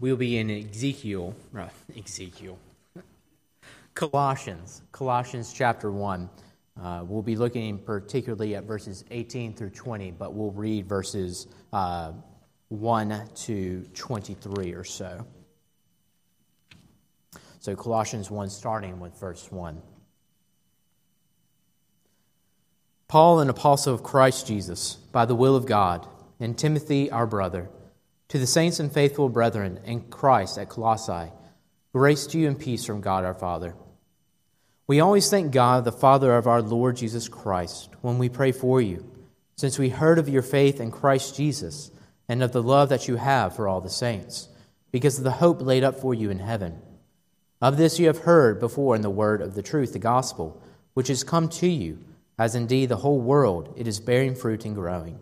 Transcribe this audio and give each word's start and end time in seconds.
we'll 0.00 0.16
be 0.16 0.38
in 0.38 0.50
Ezekiel, 0.50 1.34
uh, 1.56 1.68
Ezekiel, 2.04 2.58
Colossians, 3.94 4.82
Colossians 4.92 5.52
chapter 5.52 5.92
1. 5.92 6.28
Uh, 6.82 7.04
we'll 7.06 7.22
be 7.22 7.36
looking 7.36 7.78
particularly 7.78 8.54
at 8.54 8.64
verses 8.64 9.04
18 9.10 9.54
through 9.54 9.70
20, 9.70 10.12
but 10.12 10.32
we'll 10.32 10.52
read 10.52 10.88
verses 10.88 11.46
uh, 11.72 12.12
1 12.68 13.28
to 13.34 13.82
23 13.94 14.72
or 14.72 14.84
so. 14.84 15.26
So, 17.58 17.76
Colossians 17.76 18.30
1, 18.30 18.48
starting 18.48 19.00
with 19.00 19.18
verse 19.20 19.52
1. 19.52 19.82
Paul, 23.08 23.40
an 23.40 23.50
apostle 23.50 23.92
of 23.92 24.02
Christ 24.02 24.46
Jesus, 24.46 24.94
by 24.94 25.26
the 25.26 25.34
will 25.34 25.56
of 25.56 25.66
God, 25.66 26.06
and 26.38 26.56
Timothy, 26.56 27.10
our 27.10 27.26
brother, 27.26 27.68
to 28.30 28.38
the 28.38 28.46
saints 28.46 28.78
and 28.78 28.92
faithful 28.92 29.28
brethren 29.28 29.80
in 29.84 30.02
Christ 30.02 30.56
at 30.56 30.68
Colossae, 30.68 31.32
grace 31.92 32.28
to 32.28 32.38
you 32.38 32.46
and 32.46 32.56
peace 32.58 32.84
from 32.84 33.00
God 33.00 33.24
our 33.24 33.34
Father. 33.34 33.74
We 34.86 35.00
always 35.00 35.28
thank 35.28 35.50
God, 35.50 35.84
the 35.84 35.90
Father 35.90 36.36
of 36.36 36.46
our 36.46 36.62
Lord 36.62 36.96
Jesus 36.96 37.28
Christ, 37.28 37.90
when 38.02 38.18
we 38.18 38.28
pray 38.28 38.52
for 38.52 38.80
you, 38.80 39.04
since 39.56 39.80
we 39.80 39.88
heard 39.88 40.20
of 40.20 40.28
your 40.28 40.42
faith 40.42 40.80
in 40.80 40.92
Christ 40.92 41.36
Jesus 41.36 41.90
and 42.28 42.40
of 42.40 42.52
the 42.52 42.62
love 42.62 42.88
that 42.90 43.08
you 43.08 43.16
have 43.16 43.56
for 43.56 43.66
all 43.66 43.80
the 43.80 43.90
saints, 43.90 44.48
because 44.92 45.18
of 45.18 45.24
the 45.24 45.32
hope 45.32 45.60
laid 45.60 45.82
up 45.82 45.98
for 45.98 46.14
you 46.14 46.30
in 46.30 46.38
heaven. 46.38 46.80
Of 47.60 47.76
this 47.76 47.98
you 47.98 48.06
have 48.06 48.18
heard 48.18 48.60
before 48.60 48.94
in 48.94 49.02
the 49.02 49.10
word 49.10 49.42
of 49.42 49.56
the 49.56 49.62
truth, 49.62 49.92
the 49.92 49.98
gospel, 49.98 50.62
which 50.94 51.08
has 51.08 51.24
come 51.24 51.48
to 51.48 51.66
you, 51.68 51.98
as 52.38 52.54
indeed 52.54 52.90
the 52.90 52.96
whole 52.96 53.20
world 53.20 53.74
it 53.76 53.88
is 53.88 53.98
bearing 53.98 54.36
fruit 54.36 54.64
and 54.64 54.76
growing, 54.76 55.18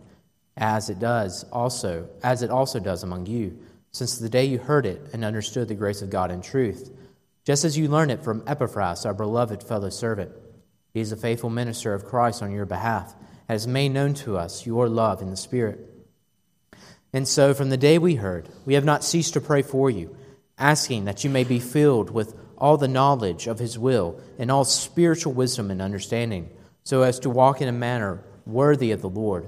as 0.59 0.89
it 0.89 0.99
does 0.99 1.43
also, 1.45 2.07
as 2.21 2.43
it 2.43 2.51
also 2.51 2.79
does 2.79 3.01
among 3.01 3.25
you, 3.25 3.57
since 3.91 4.17
the 4.17 4.29
day 4.29 4.45
you 4.45 4.59
heard 4.59 4.85
it 4.85 5.01
and 5.13 5.25
understood 5.25 5.67
the 5.67 5.73
grace 5.73 6.01
of 6.01 6.09
God 6.09 6.29
in 6.29 6.41
truth, 6.41 6.91
just 7.43 7.65
as 7.65 7.77
you 7.77 7.87
learned 7.87 8.11
it 8.11 8.23
from 8.23 8.43
Epaphras, 8.45 9.05
our 9.05 9.13
beloved 9.13 9.63
fellow 9.63 9.89
servant. 9.89 10.31
He 10.93 10.99
is 10.99 11.11
a 11.11 11.17
faithful 11.17 11.49
minister 11.49 11.93
of 11.93 12.05
Christ 12.05 12.43
on 12.43 12.51
your 12.51 12.65
behalf, 12.65 13.15
has 13.47 13.65
made 13.65 13.89
known 13.89 14.13
to 14.15 14.37
us 14.37 14.65
your 14.65 14.87
love 14.87 15.21
in 15.21 15.31
the 15.31 15.37
Spirit. 15.37 15.79
And 17.13 17.27
so, 17.27 17.55
from 17.55 17.69
the 17.69 17.77
day 17.77 17.97
we 17.97 18.15
heard, 18.15 18.49
we 18.65 18.75
have 18.75 18.85
not 18.85 19.03
ceased 19.03 19.33
to 19.33 19.41
pray 19.41 19.63
for 19.63 19.89
you 19.89 20.15
asking 20.59 21.05
that 21.05 21.23
you 21.23 21.29
may 21.29 21.43
be 21.43 21.59
filled 21.59 22.11
with 22.11 22.35
all 22.57 22.77
the 22.77 22.87
knowledge 22.87 23.47
of 23.47 23.59
his 23.59 23.79
will 23.79 24.19
and 24.37 24.51
all 24.51 24.65
spiritual 24.65 25.33
wisdom 25.33 25.71
and 25.71 25.81
understanding, 25.81 26.49
so 26.83 27.01
as 27.01 27.19
to 27.19 27.29
walk 27.29 27.61
in 27.61 27.69
a 27.69 27.71
manner 27.71 28.21
worthy 28.45 28.91
of 28.91 29.01
the 29.01 29.09
Lord, 29.09 29.47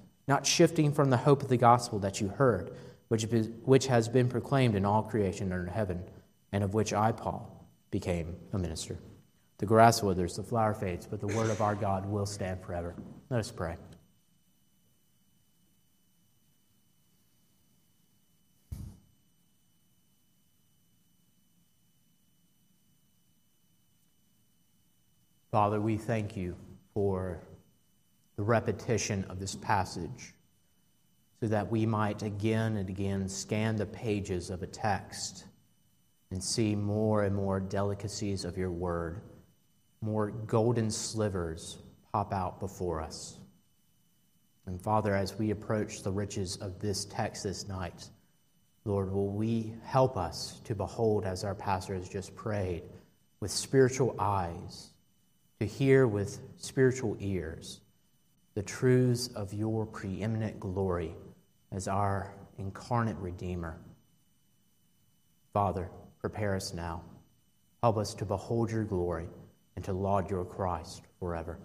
not 0.31 0.47
shifting 0.47 0.93
from 0.93 1.09
the 1.09 1.17
hope 1.17 1.43
of 1.43 1.49
the 1.49 1.57
gospel 1.57 1.99
that 1.99 2.21
you 2.21 2.29
heard, 2.29 2.71
which, 3.09 3.23
which 3.65 3.87
has 3.87 4.07
been 4.07 4.29
proclaimed 4.29 4.75
in 4.75 4.85
all 4.85 5.03
creation 5.03 5.51
under 5.51 5.69
heaven, 5.69 6.01
and 6.53 6.63
of 6.63 6.73
which 6.73 6.93
I, 6.93 7.11
Paul, 7.11 7.67
became 7.91 8.37
a 8.53 8.57
minister. 8.57 8.97
The 9.57 9.65
grass 9.65 10.01
withers, 10.01 10.37
the 10.37 10.43
flower 10.43 10.73
fades, 10.73 11.05
but 11.05 11.19
the 11.19 11.27
word 11.27 11.49
of 11.49 11.61
our 11.61 11.75
God 11.75 12.05
will 12.05 12.25
stand 12.25 12.61
forever. 12.61 12.95
Let 13.29 13.41
us 13.41 13.51
pray. 13.51 13.75
Father, 25.51 25.81
we 25.81 25.97
thank 25.97 26.37
you 26.37 26.55
for 26.93 27.41
the 28.41 28.45
repetition 28.45 29.23
of 29.29 29.39
this 29.39 29.53
passage 29.53 30.33
so 31.39 31.47
that 31.47 31.69
we 31.69 31.85
might 31.85 32.23
again 32.23 32.75
and 32.77 32.89
again 32.89 33.29
scan 33.29 33.75
the 33.75 33.85
pages 33.85 34.49
of 34.49 34.63
a 34.63 34.65
text 34.65 35.45
and 36.31 36.43
see 36.43 36.75
more 36.75 37.21
and 37.21 37.35
more 37.35 37.59
delicacies 37.59 38.43
of 38.43 38.57
your 38.57 38.71
word, 38.71 39.21
more 40.01 40.31
golden 40.31 40.89
slivers 40.89 41.77
pop 42.11 42.33
out 42.33 42.59
before 42.59 42.99
us. 42.99 43.37
And 44.65 44.81
Father, 44.81 45.13
as 45.13 45.37
we 45.37 45.51
approach 45.51 46.01
the 46.01 46.11
riches 46.11 46.57
of 46.57 46.79
this 46.79 47.05
text 47.05 47.43
this 47.43 47.67
night, 47.67 48.09
Lord, 48.85 49.11
will 49.11 49.29
we 49.29 49.75
help 49.83 50.17
us 50.17 50.61
to 50.63 50.73
behold, 50.73 51.25
as 51.25 51.43
our 51.43 51.53
pastor 51.53 51.93
has 51.93 52.09
just 52.09 52.35
prayed, 52.35 52.81
with 53.39 53.51
spiritual 53.51 54.15
eyes 54.17 54.89
to 55.59 55.67
hear 55.67 56.07
with 56.07 56.39
spiritual 56.57 57.15
ears 57.19 57.81
the 58.53 58.63
truths 58.63 59.27
of 59.29 59.53
your 59.53 59.85
preeminent 59.85 60.59
glory 60.59 61.15
as 61.71 61.87
our 61.87 62.33
incarnate 62.57 63.17
Redeemer. 63.17 63.77
Father, 65.53 65.89
prepare 66.19 66.55
us 66.55 66.73
now. 66.73 67.03
Help 67.81 67.97
us 67.97 68.13
to 68.15 68.25
behold 68.25 68.71
your 68.71 68.83
glory 68.83 69.27
and 69.75 69.85
to 69.85 69.93
laud 69.93 70.29
your 70.29 70.45
Christ 70.45 71.01
forever. 71.19 71.57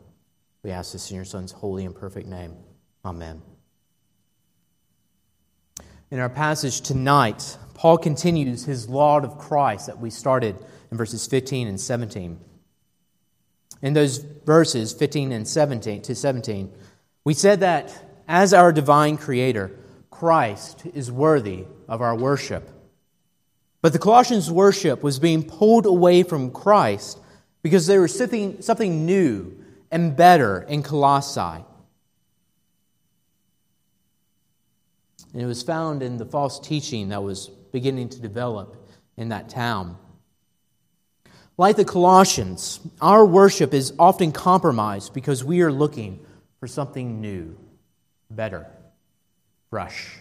We 0.62 0.70
ask 0.70 0.92
this 0.92 1.10
in 1.10 1.16
your 1.16 1.24
Son's 1.24 1.52
holy 1.52 1.84
and 1.84 1.94
perfect 1.94 2.28
name. 2.28 2.54
Amen. 3.04 3.42
In 6.10 6.20
our 6.20 6.28
passage 6.28 6.80
tonight, 6.80 7.58
Paul 7.74 7.98
continues 7.98 8.64
his 8.64 8.88
laud 8.88 9.24
of 9.24 9.38
Christ 9.38 9.86
that 9.86 9.98
we 9.98 10.08
started 10.08 10.56
in 10.90 10.96
verses 10.96 11.26
15 11.26 11.68
and 11.68 11.80
17 11.80 12.38
in 13.82 13.92
those 13.92 14.18
verses 14.18 14.92
15 14.92 15.32
and 15.32 15.46
17 15.46 16.02
to 16.02 16.14
17, 16.14 16.72
we 17.24 17.34
said 17.34 17.60
that 17.60 18.22
as 18.28 18.52
our 18.52 18.72
divine 18.72 19.16
creator, 19.16 19.76
Christ 20.10 20.84
is 20.94 21.12
worthy 21.12 21.66
of 21.88 22.00
our 22.00 22.16
worship. 22.16 22.70
But 23.82 23.92
the 23.92 23.98
Colossians' 23.98 24.50
worship 24.50 25.02
was 25.02 25.18
being 25.18 25.42
pulled 25.42 25.86
away 25.86 26.22
from 26.22 26.50
Christ 26.50 27.18
because 27.62 27.86
there 27.86 28.00
was 28.00 28.16
something, 28.16 28.62
something 28.62 29.06
new 29.06 29.56
and 29.90 30.16
better 30.16 30.62
in 30.62 30.82
Colossae. 30.82 31.64
And 35.32 35.42
it 35.42 35.46
was 35.46 35.62
found 35.62 36.02
in 36.02 36.16
the 36.16 36.24
false 36.24 36.58
teaching 36.58 37.10
that 37.10 37.22
was 37.22 37.48
beginning 37.48 38.08
to 38.08 38.20
develop 38.20 38.88
in 39.16 39.28
that 39.28 39.48
town. 39.48 39.98
Like 41.58 41.76
the 41.76 41.84
Colossians, 41.84 42.80
our 43.00 43.24
worship 43.24 43.72
is 43.72 43.94
often 43.98 44.30
compromised 44.30 45.14
because 45.14 45.42
we 45.42 45.62
are 45.62 45.72
looking 45.72 46.24
for 46.60 46.66
something 46.66 47.20
new, 47.20 47.56
better, 48.30 48.66
fresh. 49.70 50.18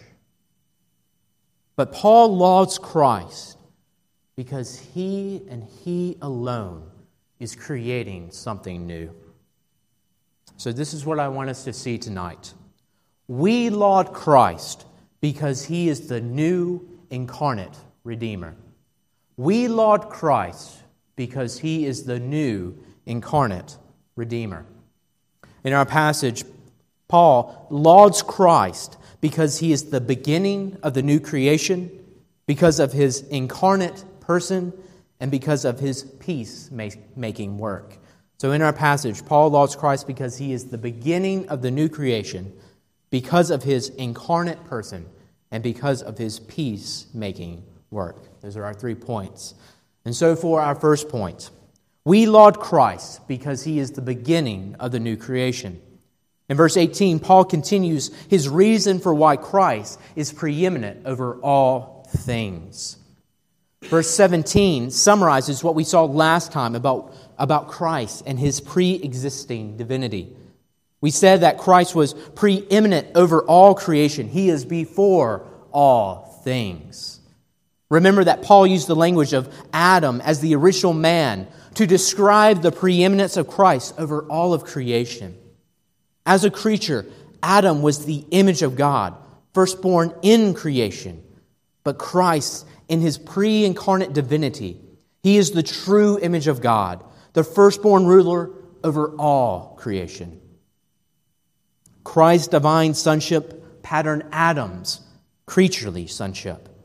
But 1.76 1.92
Paul 1.92 2.36
lauds 2.36 2.78
Christ 2.78 3.58
because 4.34 4.78
He 4.78 5.42
and 5.50 5.62
He 5.84 6.16
alone 6.22 6.90
is 7.38 7.54
creating 7.54 8.30
something 8.30 8.86
new. 8.86 9.14
So, 10.56 10.72
this 10.72 10.94
is 10.94 11.04
what 11.04 11.20
I 11.20 11.28
want 11.28 11.50
us 11.50 11.64
to 11.64 11.72
see 11.74 11.98
tonight. 11.98 12.54
We 13.28 13.68
laud 13.68 14.14
Christ 14.14 14.86
because 15.20 15.66
He 15.66 15.90
is 15.90 16.08
the 16.08 16.22
new 16.22 16.88
incarnate 17.10 17.76
Redeemer. 18.04 18.56
We 19.36 19.68
laud 19.68 20.08
Christ 20.08 20.82
because 21.16 21.58
He 21.58 21.86
is 21.86 22.04
the 22.04 22.20
new 22.20 22.76
incarnate 23.06 23.76
Redeemer. 24.14 24.64
In 25.64 25.72
our 25.72 25.86
passage, 25.86 26.44
Paul 27.08 27.66
lauds 27.70 28.22
Christ 28.22 28.96
because 29.20 29.58
he 29.58 29.72
is 29.72 29.90
the 29.90 30.00
beginning 30.00 30.76
of 30.82 30.94
the 30.94 31.02
new 31.02 31.20
creation, 31.20 31.90
because 32.46 32.78
of 32.78 32.92
his 32.92 33.22
incarnate 33.22 34.04
person, 34.20 34.72
and 35.18 35.30
because 35.30 35.64
of 35.64 35.80
his 35.80 36.04
peace 36.04 36.70
making 36.70 37.58
work. 37.58 37.96
So, 38.38 38.52
in 38.52 38.62
our 38.62 38.72
passage, 38.72 39.24
Paul 39.24 39.50
lauds 39.50 39.74
Christ 39.74 40.06
because 40.06 40.36
he 40.36 40.52
is 40.52 40.66
the 40.66 40.78
beginning 40.78 41.48
of 41.48 41.62
the 41.62 41.70
new 41.70 41.88
creation, 41.88 42.52
because 43.10 43.50
of 43.50 43.62
his 43.62 43.88
incarnate 43.90 44.62
person, 44.64 45.06
and 45.50 45.62
because 45.62 46.02
of 46.02 46.18
his 46.18 46.38
peace 46.38 47.06
making 47.14 47.64
work. 47.90 48.40
Those 48.42 48.56
are 48.56 48.64
our 48.64 48.74
three 48.74 48.94
points. 48.94 49.54
And 50.06 50.14
so, 50.14 50.36
for 50.36 50.60
our 50.60 50.76
first 50.76 51.08
point, 51.08 51.50
we 52.04 52.26
laud 52.26 52.60
Christ 52.60 53.26
because 53.26 53.64
he 53.64 53.80
is 53.80 53.90
the 53.90 54.00
beginning 54.00 54.76
of 54.78 54.92
the 54.92 55.00
new 55.00 55.16
creation. 55.16 55.82
In 56.48 56.56
verse 56.56 56.76
18, 56.76 57.18
Paul 57.18 57.44
continues 57.44 58.14
his 58.28 58.48
reason 58.48 59.00
for 59.00 59.12
why 59.12 59.34
Christ 59.36 59.98
is 60.14 60.32
preeminent 60.32 61.06
over 61.06 61.34
all 61.40 62.08
things. 62.18 62.98
Verse 63.82 64.08
17 64.08 64.92
summarizes 64.92 65.64
what 65.64 65.74
we 65.74 65.82
saw 65.82 66.04
last 66.04 66.52
time 66.52 66.76
about, 66.76 67.12
about 67.36 67.66
Christ 67.66 68.22
and 68.26 68.38
his 68.38 68.60
pre 68.60 68.94
existing 68.94 69.76
divinity. 69.76 70.36
We 71.00 71.10
said 71.10 71.40
that 71.40 71.58
Christ 71.58 71.96
was 71.96 72.14
preeminent 72.14 73.08
over 73.16 73.42
all 73.42 73.74
creation, 73.74 74.28
he 74.28 74.50
is 74.50 74.64
before 74.64 75.48
all 75.72 76.40
things. 76.44 77.15
Remember 77.88 78.24
that 78.24 78.42
Paul 78.42 78.66
used 78.66 78.88
the 78.88 78.96
language 78.96 79.32
of 79.32 79.52
Adam 79.72 80.20
as 80.20 80.40
the 80.40 80.54
original 80.56 80.92
man 80.92 81.46
to 81.74 81.86
describe 81.86 82.62
the 82.62 82.72
preeminence 82.72 83.36
of 83.36 83.46
Christ 83.46 83.94
over 83.98 84.22
all 84.22 84.52
of 84.52 84.64
creation. 84.64 85.36
As 86.24 86.44
a 86.44 86.50
creature, 86.50 87.06
Adam 87.42 87.82
was 87.82 88.04
the 88.04 88.24
image 88.30 88.62
of 88.62 88.76
God, 88.76 89.14
firstborn 89.54 90.12
in 90.22 90.54
creation. 90.54 91.22
But 91.84 91.98
Christ, 91.98 92.66
in 92.88 93.00
his 93.00 93.18
pre 93.18 93.64
incarnate 93.64 94.12
divinity, 94.12 94.80
he 95.22 95.36
is 95.36 95.52
the 95.52 95.62
true 95.62 96.18
image 96.18 96.48
of 96.48 96.60
God, 96.60 97.04
the 97.34 97.44
firstborn 97.44 98.06
ruler 98.06 98.50
over 98.82 99.14
all 99.16 99.76
creation. 99.78 100.40
Christ's 102.02 102.48
divine 102.48 102.94
sonship 102.94 103.82
patterned 103.82 104.24
Adam's 104.32 105.00
creaturely 105.46 106.08
sonship. 106.08 106.75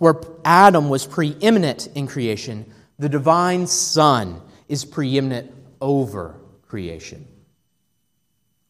Where 0.00 0.18
Adam 0.46 0.88
was 0.88 1.06
preeminent 1.06 1.88
in 1.94 2.06
creation, 2.06 2.72
the 2.98 3.10
divine 3.10 3.66
Son 3.66 4.40
is 4.66 4.86
preeminent 4.86 5.52
over 5.78 6.40
creation. 6.68 7.28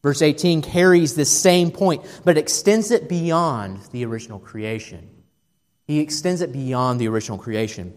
Verse 0.03 0.23
18 0.23 0.61
carries 0.61 1.15
this 1.15 1.31
same 1.31 1.71
point, 1.71 2.03
but 2.25 2.37
extends 2.37 2.91
it 2.91 3.09
beyond 3.09 3.79
the 3.93 4.05
original 4.07 4.41
creation. 4.41 5.09
He 5.87 6.01
extends 6.01 6.41
it 6.41 6.53
beyond 6.53 7.01
the 7.01 7.07
original 7.07 7.39
creation. 7.39 7.95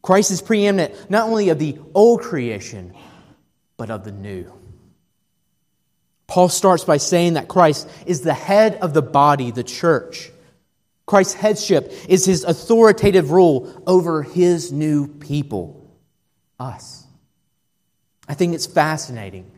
Christ 0.00 0.30
is 0.30 0.40
preeminent 0.40 1.10
not 1.10 1.28
only 1.28 1.48
of 1.48 1.58
the 1.58 1.80
old 1.94 2.20
creation, 2.20 2.94
but 3.76 3.90
of 3.90 4.04
the 4.04 4.12
new. 4.12 4.52
Paul 6.28 6.48
starts 6.48 6.84
by 6.84 6.98
saying 6.98 7.32
that 7.32 7.48
Christ 7.48 7.88
is 8.06 8.20
the 8.20 8.34
head 8.34 8.76
of 8.76 8.94
the 8.94 9.02
body, 9.02 9.50
the 9.50 9.64
church. 9.64 10.30
Christ's 11.06 11.34
headship 11.34 11.92
is 12.08 12.24
his 12.24 12.44
authoritative 12.44 13.30
rule 13.30 13.82
over 13.86 14.22
his 14.22 14.72
new 14.72 15.08
people, 15.08 15.90
us. 16.58 17.06
I 18.28 18.34
think 18.34 18.54
it's 18.54 18.66
fascinating 18.66 19.50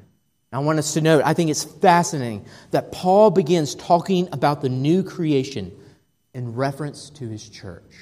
I 0.54 0.58
want 0.58 0.78
us 0.78 0.94
to 0.94 1.00
note, 1.00 1.24
I 1.24 1.34
think 1.34 1.50
it's 1.50 1.64
fascinating 1.64 2.44
that 2.70 2.92
Paul 2.92 3.30
begins 3.30 3.74
talking 3.74 4.28
about 4.30 4.62
the 4.62 4.68
new 4.68 5.02
creation 5.02 5.72
in 6.32 6.54
reference 6.54 7.10
to 7.10 7.28
his 7.28 7.48
church. 7.48 7.92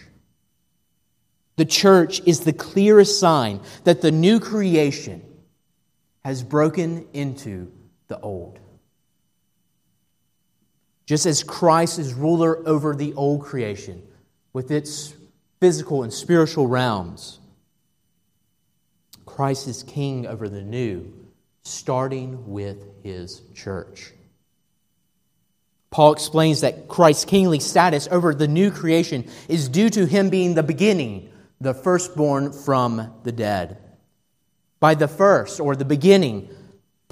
The 1.56 1.65
church 1.65 2.21
is 2.27 2.41
the 2.41 2.53
clearest 2.53 3.19
sign 3.19 3.61
that 3.85 4.03
the 4.03 4.11
new 4.11 4.39
creation 4.39 5.23
has 6.25 6.43
broken 6.43 7.06
into 7.15 7.73
the 8.09 8.21
old. 8.21 8.59
Just 11.06 11.26
as 11.26 11.43
Christ 11.43 11.99
is 11.99 12.14
ruler 12.14 12.66
over 12.66 12.94
the 12.94 13.12
old 13.14 13.43
creation 13.43 14.02
with 14.52 14.70
its 14.70 15.14
physical 15.60 16.02
and 16.02 16.12
spiritual 16.12 16.66
realms, 16.66 17.40
Christ 19.26 19.66
is 19.66 19.82
king 19.82 20.26
over 20.26 20.49
the 20.49 20.62
new 20.62 21.12
starting 21.64 22.50
with 22.50 22.84
his 23.02 23.40
church. 23.54 24.12
Paul 25.90 26.12
explains 26.12 26.62
that 26.62 26.88
Christ's 26.88 27.25
kingly 27.25 27.60
status 27.60 28.08
over 28.10 28.34
the 28.34 28.48
new 28.48 28.70
creation 28.70 29.28
is 29.48 29.69
due 29.69 29.90
to 29.90 30.06
him 30.06 30.31
being 30.31 30.55
the 30.55 30.62
beginning, 30.62 31.31
the 31.60 31.75
firstborn 31.75 32.52
from 32.52 33.12
the 33.25 33.32
dead. 33.32 33.78
By 34.81 34.94
the 34.94 35.06
first 35.06 35.60
or 35.60 35.76
the 35.76 35.84
beginning, 35.84 36.48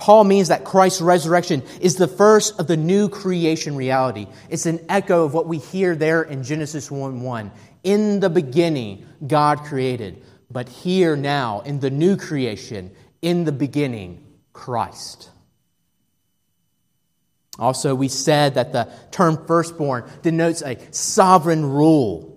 Paul 0.00 0.24
means 0.24 0.48
that 0.48 0.64
Christ's 0.64 1.02
resurrection 1.02 1.62
is 1.80 1.96
the 1.96 2.08
first 2.08 2.58
of 2.58 2.66
the 2.66 2.76
new 2.76 3.10
creation 3.10 3.76
reality. 3.76 4.26
It's 4.48 4.64
an 4.64 4.84
echo 4.88 5.24
of 5.24 5.34
what 5.34 5.46
we 5.46 5.58
hear 5.58 5.94
there 5.94 6.22
in 6.22 6.42
Genesis 6.42 6.90
1 6.90 7.20
1. 7.20 7.52
In 7.84 8.20
the 8.20 8.30
beginning, 8.30 9.06
God 9.26 9.60
created. 9.60 10.22
But 10.50 10.68
here 10.70 11.16
now, 11.16 11.60
in 11.60 11.80
the 11.80 11.90
new 11.90 12.16
creation, 12.16 12.90
in 13.20 13.44
the 13.44 13.52
beginning, 13.52 14.24
Christ. 14.54 15.30
Also, 17.58 17.94
we 17.94 18.08
said 18.08 18.54
that 18.54 18.72
the 18.72 18.88
term 19.10 19.46
firstborn 19.46 20.10
denotes 20.22 20.62
a 20.62 20.78
sovereign 20.92 21.64
rule. 21.64 22.29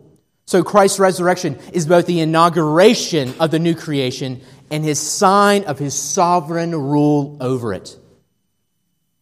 So, 0.46 0.64
Christ's 0.64 1.00
resurrection 1.00 1.58
is 1.72 1.86
both 1.86 2.06
the 2.06 2.20
inauguration 2.20 3.34
of 3.40 3.52
the 3.52 3.60
new 3.60 3.76
creation 3.76 4.42
and 4.70 4.84
his 4.84 5.00
sign 5.00 5.64
of 5.66 5.80
his 5.80 5.94
sovereign 5.94 6.76
rule 6.76 7.38
over 7.40 7.74
it. 7.74 7.98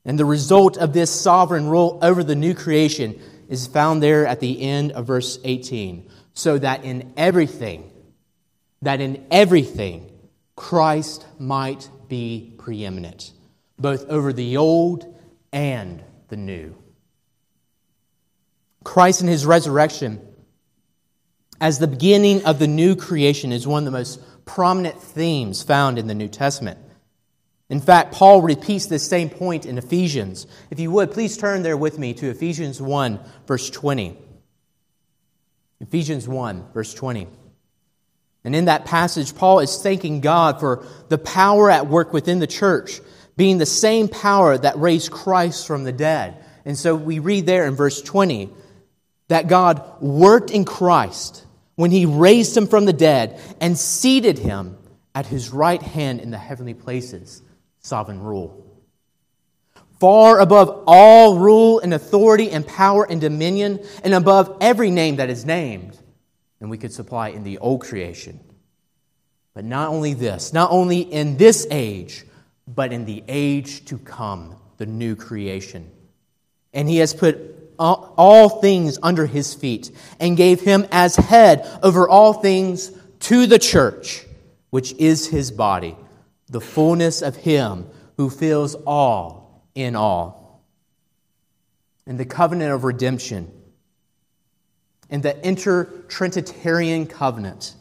And 0.03 0.17
the 0.17 0.25
result 0.25 0.77
of 0.77 0.93
this 0.93 1.11
sovereign 1.11 1.67
rule 1.67 1.99
over 2.01 2.23
the 2.23 2.35
new 2.35 2.55
creation 2.55 3.21
is 3.47 3.67
found 3.67 4.01
there 4.01 4.25
at 4.25 4.39
the 4.39 4.61
end 4.61 4.93
of 4.93 5.05
verse 5.05 5.37
18. 5.43 6.09
So 6.33 6.57
that 6.57 6.85
in 6.85 7.13
everything, 7.17 7.91
that 8.81 9.01
in 9.01 9.27
everything, 9.29 10.09
Christ 10.55 11.25
might 11.37 11.89
be 12.07 12.53
preeminent, 12.57 13.31
both 13.77 14.05
over 14.09 14.33
the 14.33 14.57
old 14.57 15.13
and 15.51 16.03
the 16.29 16.37
new. 16.37 16.75
Christ 18.83 19.21
and 19.21 19.29
his 19.29 19.45
resurrection 19.45 20.25
as 21.61 21.77
the 21.77 21.87
beginning 21.87 22.43
of 22.43 22.57
the 22.57 22.67
new 22.67 22.95
creation 22.95 23.51
is 23.51 23.67
one 23.67 23.83
of 23.83 23.85
the 23.85 23.97
most 23.97 24.19
prominent 24.45 24.99
themes 24.99 25.61
found 25.61 25.99
in 25.99 26.07
the 26.07 26.15
New 26.15 26.27
Testament. 26.27 26.79
In 27.69 27.79
fact, 27.79 28.13
Paul 28.13 28.41
repeats 28.41 28.87
this 28.87 29.07
same 29.07 29.29
point 29.29 29.67
in 29.67 29.77
Ephesians. 29.77 30.47
If 30.71 30.79
you 30.79 30.89
would, 30.91 31.11
please 31.11 31.37
turn 31.37 31.61
there 31.61 31.77
with 31.77 31.99
me 31.99 32.15
to 32.15 32.29
Ephesians 32.31 32.81
1, 32.81 33.19
verse 33.45 33.69
20. 33.69 34.17
Ephesians 35.79 36.27
1, 36.27 36.65
verse 36.73 36.95
20. 36.95 37.27
And 38.43 38.55
in 38.55 38.65
that 38.65 38.85
passage, 38.85 39.35
Paul 39.35 39.59
is 39.59 39.81
thanking 39.83 40.19
God 40.19 40.59
for 40.59 40.83
the 41.09 41.19
power 41.19 41.69
at 41.69 41.87
work 41.87 42.11
within 42.11 42.39
the 42.39 42.47
church, 42.47 42.99
being 43.37 43.59
the 43.59 43.67
same 43.67 44.07
power 44.07 44.57
that 44.57 44.79
raised 44.79 45.11
Christ 45.11 45.67
from 45.67 45.83
the 45.83 45.91
dead. 45.91 46.43
And 46.65 46.75
so 46.75 46.95
we 46.95 47.19
read 47.19 47.45
there 47.45 47.67
in 47.67 47.75
verse 47.75 48.01
20 48.01 48.49
that 49.27 49.47
God 49.47 50.01
worked 50.01 50.49
in 50.49 50.65
Christ 50.65 51.45
when 51.81 51.89
he 51.89 52.05
raised 52.05 52.55
him 52.55 52.67
from 52.67 52.85
the 52.85 52.93
dead 52.93 53.41
and 53.59 53.75
seated 53.75 54.37
him 54.37 54.77
at 55.15 55.25
his 55.25 55.49
right 55.49 55.81
hand 55.81 56.19
in 56.19 56.29
the 56.29 56.37
heavenly 56.37 56.75
places, 56.75 57.41
sovereign 57.79 58.21
rule. 58.21 58.63
Far 59.99 60.39
above 60.39 60.83
all 60.85 61.39
rule 61.39 61.79
and 61.79 61.91
authority 61.91 62.51
and 62.51 62.67
power 62.67 63.03
and 63.09 63.19
dominion, 63.19 63.83
and 64.03 64.13
above 64.13 64.57
every 64.61 64.91
name 64.91 65.15
that 65.15 65.31
is 65.31 65.43
named 65.43 65.97
than 66.59 66.69
we 66.69 66.77
could 66.77 66.93
supply 66.93 67.29
in 67.29 67.43
the 67.43 67.57
old 67.57 67.81
creation. 67.81 68.39
But 69.55 69.65
not 69.65 69.89
only 69.89 70.13
this, 70.13 70.53
not 70.53 70.69
only 70.69 70.99
in 70.99 71.37
this 71.37 71.65
age, 71.71 72.25
but 72.67 72.93
in 72.93 73.05
the 73.05 73.23
age 73.27 73.85
to 73.85 73.97
come, 73.97 74.55
the 74.77 74.85
new 74.85 75.15
creation. 75.15 75.89
And 76.73 76.87
he 76.87 76.97
has 76.97 77.15
put 77.15 77.60
all 77.81 78.49
things 78.61 78.99
under 79.01 79.25
his 79.25 79.53
feet 79.53 79.91
and 80.19 80.37
gave 80.37 80.61
him 80.61 80.85
as 80.91 81.15
head 81.15 81.67
over 81.81 82.07
all 82.07 82.33
things 82.33 82.91
to 83.21 83.47
the 83.47 83.59
church, 83.59 84.25
which 84.69 84.93
is 84.93 85.27
his 85.27 85.51
body, 85.51 85.95
the 86.47 86.61
fullness 86.61 87.21
of 87.21 87.35
him 87.35 87.87
who 88.17 88.29
fills 88.29 88.75
all 88.75 89.65
in 89.73 89.95
all. 89.95 90.63
In 92.05 92.17
the 92.17 92.25
covenant 92.25 92.71
of 92.71 92.83
redemption, 92.83 93.51
in 95.09 95.21
the 95.21 95.47
inter-Trinitarian 95.47 97.05
covenant, 97.07 97.73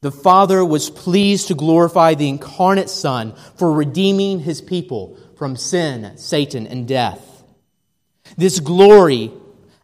the 0.00 0.12
Father 0.12 0.64
was 0.64 0.90
pleased 0.90 1.48
to 1.48 1.54
glorify 1.54 2.14
the 2.14 2.28
incarnate 2.28 2.90
Son 2.90 3.34
for 3.56 3.72
redeeming 3.72 4.40
his 4.40 4.60
people 4.60 5.18
from 5.36 5.56
sin, 5.56 6.16
Satan, 6.16 6.66
and 6.66 6.86
death. 6.86 7.27
This 8.38 8.60
glory 8.60 9.32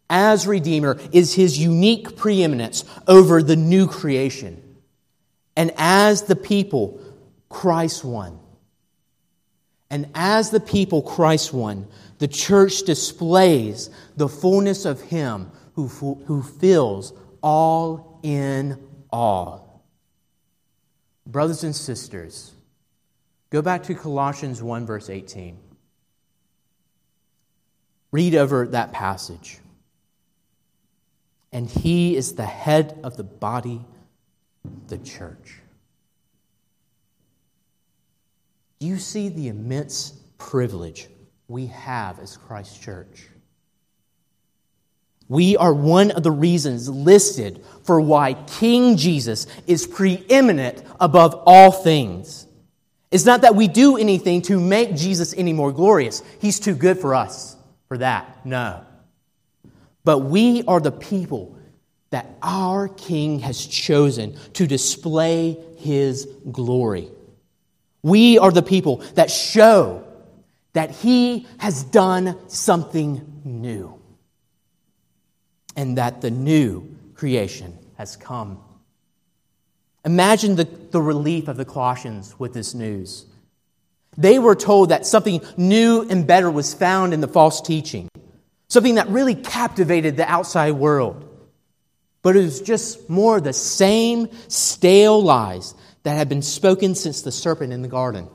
as 0.09 0.47
Redeemer 0.47 0.97
is 1.13 1.35
his 1.35 1.59
unique 1.59 2.17
preeminence 2.17 2.85
over 3.09 3.43
the 3.43 3.57
new 3.57 3.89
creation. 3.89 4.77
And 5.57 5.73
as 5.77 6.23
the 6.23 6.37
people, 6.37 7.01
Christ 7.49 8.05
won. 8.05 8.39
And 9.91 10.09
as 10.15 10.51
the 10.51 10.61
people, 10.61 11.03
Christ 11.03 11.53
won, 11.53 11.89
the 12.19 12.29
church 12.29 12.83
displays 12.83 13.91
the 14.17 14.29
fullness 14.29 14.85
of 14.85 15.01
him 15.03 15.51
who, 15.75 15.89
who 15.89 16.41
fills 16.41 17.13
all 17.43 18.21
in 18.23 18.79
all. 19.11 19.85
Brothers 21.27 21.65
and 21.65 21.75
sisters, 21.75 22.53
go 23.51 23.63
back 23.63 23.83
to 23.85 23.97
Colossians 23.97 24.63
1, 24.63 24.87
verse 24.87 25.11
18. 25.11 25.59
Read 28.15 28.37
over 28.37 28.69
that 28.69 28.93
passage. 28.93 29.59
And 31.51 31.69
he 31.69 32.15
is 32.15 32.37
the 32.37 32.47
head 32.47 33.01
of 33.03 33.17
the 33.17 33.25
body, 33.25 33.85
the 34.87 34.99
church. 34.99 35.59
Do 38.79 38.87
you 38.87 38.99
see 38.99 39.31
the 39.31 39.49
immense 39.49 40.13
privilege 40.39 41.09
we 41.49 41.67
have 41.67 42.21
as 42.21 42.37
Christ's 42.37 42.79
Church. 42.79 43.29
We 45.29 45.57
are 45.57 45.75
one 45.75 46.13
of 46.13 46.23
the 46.23 46.31
reasons 46.31 46.89
listed 46.89 47.65
for 47.83 48.01
why 48.01 48.35
King 48.35 48.97
Jesus 48.97 49.49
is 49.67 49.89
preeminent 49.89 50.85
above 51.01 51.43
all 51.47 51.73
things. 51.73 52.47
It's 53.11 53.25
not 53.25 53.41
that 53.41 53.57
we 53.57 53.67
do 53.67 53.97
anything 53.97 54.43
to 54.43 54.61
make 54.61 54.95
Jesus 54.95 55.35
any 55.37 55.53
more 55.53 55.73
glorious. 55.73 56.23
He's 56.41 56.61
too 56.61 56.77
good 56.77 56.99
for 57.01 57.17
us 57.17 57.57
for 57.95 57.99
that. 57.99 58.45
No. 58.45 58.85
But 60.03 60.19
we 60.19 60.65
are 60.65 60.81
the 60.81 60.91
people 60.91 61.57
that 62.11 62.27
our 62.43 62.89
King 62.89 63.39
has 63.39 63.65
chosen 63.65 64.37
to 64.55 64.67
display 64.67 65.57
his 65.79 66.27
glory. 66.51 67.09
We 68.03 68.37
are 68.41 68.51
the 68.51 68.65
people 68.65 68.97
that 69.15 69.31
show 69.31 70.03
that 70.73 70.91
he 70.91 71.47
has 71.59 71.85
done 71.85 72.37
something 72.49 73.41
new 73.45 74.03
and 75.77 75.97
that 75.99 76.21
the 76.21 76.33
new 76.33 76.97
creation 77.15 77.79
has 77.97 78.17
come. 78.17 78.59
Imagine 80.05 80.57
the, 80.57 80.65
the 80.65 81.01
relief 81.01 81.47
of 81.47 81.57
the 81.57 81.65
Colossians 81.65 82.35
with 82.41 82.55
this 82.55 82.75
news. 82.75 83.27
They 84.17 84.39
were 84.39 84.55
told 84.55 84.91
that 84.91 85.07
something 85.07 85.41
new 85.57 86.07
and 86.09 86.27
better 86.27 86.51
was 86.51 86.75
found 86.75 87.13
in 87.13 87.21
the 87.21 87.29
false 87.29 87.61
teaching, 87.61 88.09
something 88.69 88.97
that 88.97 89.09
really 89.09 89.35
captivated 89.35 90.17
the 90.17 90.31
outside 90.31 90.73
world. 90.73 91.29
But 92.23 92.37
it 92.37 92.43
was 92.43 92.61
just 92.61 93.11
more 93.11 93.41
the 93.41 93.53
same 93.53 94.29
stale 94.49 95.23
lies 95.23 95.75
that 96.05 96.17
had 96.17 96.29
been 96.29 96.43
spoken 96.43 96.95
since 96.95 97.23
the 97.23 97.33
serpent 97.33 97.73
in 97.73 97.83
the 97.83 97.89
garden. 97.89 98.29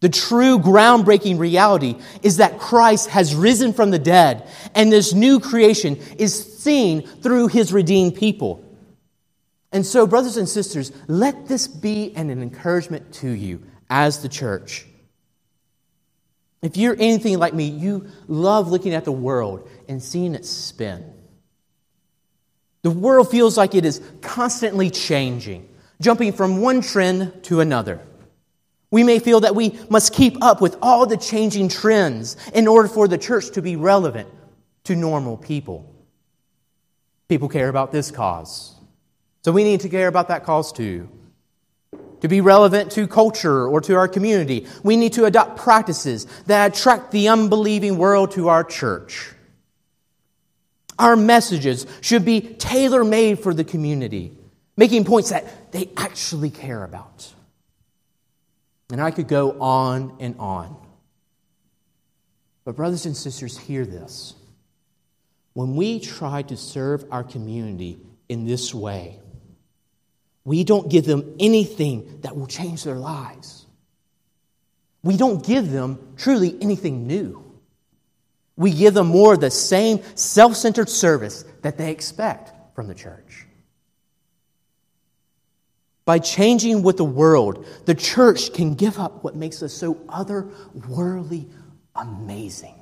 The 0.00 0.08
true 0.08 0.58
groundbreaking 0.58 1.38
reality 1.38 1.96
is 2.22 2.38
that 2.38 2.58
Christ 2.58 3.08
has 3.10 3.34
risen 3.34 3.72
from 3.72 3.90
the 3.90 3.98
dead, 3.98 4.46
and 4.74 4.92
this 4.92 5.14
new 5.14 5.40
creation 5.40 5.98
is 6.18 6.58
seen 6.58 7.06
through 7.06 7.48
his 7.48 7.72
redeemed 7.72 8.14
people. 8.14 8.62
And 9.72 9.86
so, 9.86 10.06
brothers 10.06 10.36
and 10.36 10.48
sisters, 10.48 10.92
let 11.08 11.48
this 11.48 11.66
be 11.66 12.14
an 12.16 12.30
encouragement 12.30 13.14
to 13.14 13.28
you 13.28 13.62
as 13.90 14.22
the 14.22 14.28
church. 14.28 14.86
If 16.62 16.78
you're 16.78 16.96
anything 16.98 17.38
like 17.38 17.52
me, 17.52 17.64
you 17.64 18.06
love 18.26 18.70
looking 18.70 18.94
at 18.94 19.04
the 19.04 19.12
world 19.12 19.68
and 19.86 20.02
seeing 20.02 20.34
it 20.34 20.46
spin. 20.46 21.12
The 22.82 22.90
world 22.90 23.30
feels 23.30 23.56
like 23.56 23.74
it 23.74 23.84
is 23.84 24.00
constantly 24.22 24.88
changing, 24.90 25.68
jumping 26.00 26.32
from 26.32 26.62
one 26.62 26.80
trend 26.80 27.44
to 27.44 27.60
another. 27.60 28.00
We 28.90 29.02
may 29.02 29.18
feel 29.18 29.40
that 29.40 29.54
we 29.54 29.78
must 29.90 30.14
keep 30.14 30.42
up 30.42 30.60
with 30.60 30.76
all 30.80 31.04
the 31.04 31.16
changing 31.16 31.68
trends 31.68 32.36
in 32.54 32.66
order 32.66 32.88
for 32.88 33.08
the 33.08 33.18
church 33.18 33.50
to 33.52 33.62
be 33.62 33.76
relevant 33.76 34.28
to 34.84 34.96
normal 34.96 35.36
people. 35.36 35.94
People 37.28 37.48
care 37.48 37.68
about 37.68 37.90
this 37.92 38.10
cause, 38.10 38.74
so 39.42 39.52
we 39.52 39.64
need 39.64 39.80
to 39.80 39.88
care 39.88 40.08
about 40.08 40.28
that 40.28 40.44
cause 40.44 40.72
too 40.72 41.08
to 42.24 42.28
be 42.28 42.40
relevant 42.40 42.90
to 42.90 43.06
culture 43.06 43.68
or 43.68 43.82
to 43.82 43.96
our 43.96 44.08
community. 44.08 44.66
We 44.82 44.96
need 44.96 45.12
to 45.12 45.26
adopt 45.26 45.58
practices 45.58 46.24
that 46.46 46.74
attract 46.74 47.10
the 47.10 47.28
unbelieving 47.28 47.98
world 47.98 48.30
to 48.30 48.48
our 48.48 48.64
church. 48.64 49.30
Our 50.98 51.16
messages 51.16 51.86
should 52.00 52.24
be 52.24 52.40
tailor 52.40 53.04
made 53.04 53.40
for 53.40 53.52
the 53.52 53.62
community, 53.62 54.32
making 54.74 55.04
points 55.04 55.28
that 55.28 55.70
they 55.70 55.90
actually 55.98 56.48
care 56.48 56.82
about. 56.82 57.30
And 58.90 59.02
I 59.02 59.10
could 59.10 59.28
go 59.28 59.60
on 59.60 60.16
and 60.18 60.36
on. 60.38 60.74
But, 62.64 62.74
brothers 62.74 63.04
and 63.04 63.14
sisters, 63.14 63.58
hear 63.58 63.84
this. 63.84 64.32
When 65.52 65.76
we 65.76 66.00
try 66.00 66.40
to 66.40 66.56
serve 66.56 67.04
our 67.10 67.22
community 67.22 67.98
in 68.30 68.46
this 68.46 68.72
way, 68.72 69.18
we 70.44 70.64
don't 70.64 70.90
give 70.90 71.06
them 71.06 71.36
anything 71.40 72.20
that 72.20 72.36
will 72.36 72.46
change 72.46 72.84
their 72.84 72.96
lives. 72.96 73.64
We 75.02 75.16
don't 75.16 75.44
give 75.44 75.70
them 75.70 76.14
truly 76.16 76.56
anything 76.60 77.06
new. 77.06 77.42
We 78.56 78.72
give 78.72 78.94
them 78.94 79.08
more 79.08 79.34
of 79.34 79.40
the 79.40 79.50
same 79.50 80.00
self 80.14 80.56
centered 80.56 80.88
service 80.88 81.44
that 81.62 81.76
they 81.78 81.90
expect 81.90 82.52
from 82.74 82.88
the 82.88 82.94
church. 82.94 83.46
By 86.04 86.18
changing 86.18 86.82
with 86.82 86.98
the 86.98 87.04
world, 87.04 87.66
the 87.86 87.94
church 87.94 88.52
can 88.52 88.74
give 88.74 88.98
up 88.98 89.24
what 89.24 89.34
makes 89.34 89.62
us 89.62 89.72
so 89.72 89.94
otherworldly 89.94 91.48
amazing. 91.96 92.74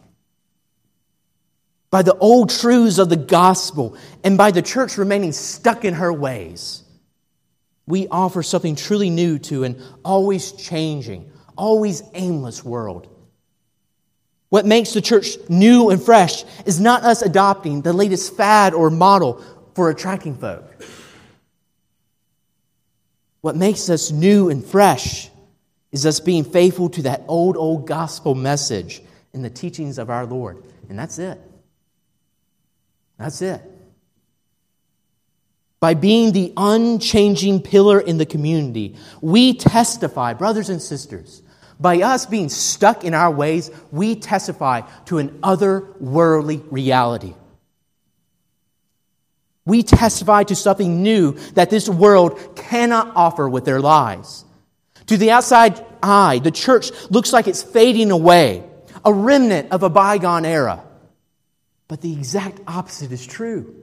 By 1.91 2.03
the 2.03 2.17
old 2.17 2.51
truths 2.51 2.99
of 2.99 3.09
the 3.09 3.17
gospel 3.17 3.97
and 4.25 4.37
by 4.37 4.51
the 4.51 4.63
church 4.63 4.99
remaining 4.99 5.33
stuck 5.33 5.85
in 5.85 5.95
her 5.95 6.13
ways, 6.13 6.82
we 7.87 8.07
offer 8.09 8.43
something 8.43 8.77
truly 8.77 9.11
new 9.11 9.39
to 9.41 9.65
an 9.65 9.83
always 10.05 10.53
changing, 10.53 11.31
always 11.57 12.03
aimless 12.15 12.65
world. 12.65 13.09
What 14.51 14.67
makes 14.67 14.93
the 14.93 15.01
church 15.01 15.37
new 15.49 15.91
and 15.91 16.03
fresh 16.03 16.45
is 16.67 16.81
not 16.81 17.03
us 17.03 17.23
adopting 17.23 17.83
the 17.83 17.93
latest 17.93 18.37
fad 18.37 18.75
or 18.75 18.91
model 18.91 19.43
for 19.75 19.89
attracting 19.91 20.37
folk. 20.37 20.65
What 23.41 23.57
makes 23.57 23.91
us 23.91 24.11
new 24.11 24.51
and 24.51 24.65
fresh 24.65 25.31
is 25.91 26.07
us 26.07 26.21
being 26.21 26.45
faithful 26.45 26.89
to 26.91 27.03
that 27.03 27.23
old, 27.27 27.57
old 27.57 27.87
gospel 27.87 28.35
message 28.35 29.03
and 29.33 29.45
the 29.45 29.51
teachings 29.51 29.99
of 29.99 30.11
our 30.11 30.27
Lord. 30.27 30.63
And 30.89 30.99
that's 30.99 31.19
it. 31.19 31.41
That's 33.19 33.43
it 33.43 33.72
by 35.83 35.95
being 35.95 36.31
the 36.31 36.53
unchanging 36.57 37.61
pillar 37.61 37.99
in 37.99 38.17
the 38.17 38.25
community, 38.25 38.95
we 39.21 39.53
testify, 39.53 40.33
brothers 40.33 40.69
and 40.69 40.81
sisters, 40.81 41.43
by 41.81 42.03
us 42.03 42.25
being 42.25 42.49
stuck 42.49 43.03
in 43.03 43.15
our 43.15 43.33
ways, 43.33 43.69
we 43.91 44.15
testify 44.15 44.83
to 45.07 45.19
an 45.19 45.31
otherworldly 45.41 46.65
reality. 46.71 47.35
We 49.65 49.83
testify 49.83 50.45
to 50.45 50.55
something 50.55 51.03
new 51.03 51.33
that 51.55 51.71
this 51.71 51.89
world 51.89 52.55
cannot 52.55 53.17
offer 53.17 53.49
with 53.49 53.65
their 53.65 53.81
lies. 53.81 54.45
To 55.07 55.17
the 55.17 55.33
outside 55.33 55.85
eye, 56.01 56.39
the 56.39 56.53
church 56.53 56.93
looks 57.11 57.33
like 57.33 57.49
it's 57.49 57.65
fading 57.65 58.13
away, 58.13 58.63
a 59.05 59.13
remnant 59.13 59.73
of 59.73 59.83
a 59.83 59.91
bygone 59.91 60.45
era. 60.45 60.85
But 61.89 62.03
the 62.03 62.13
exact 62.13 62.61
opposite 62.69 63.11
is 63.11 63.27
true. 63.27 63.82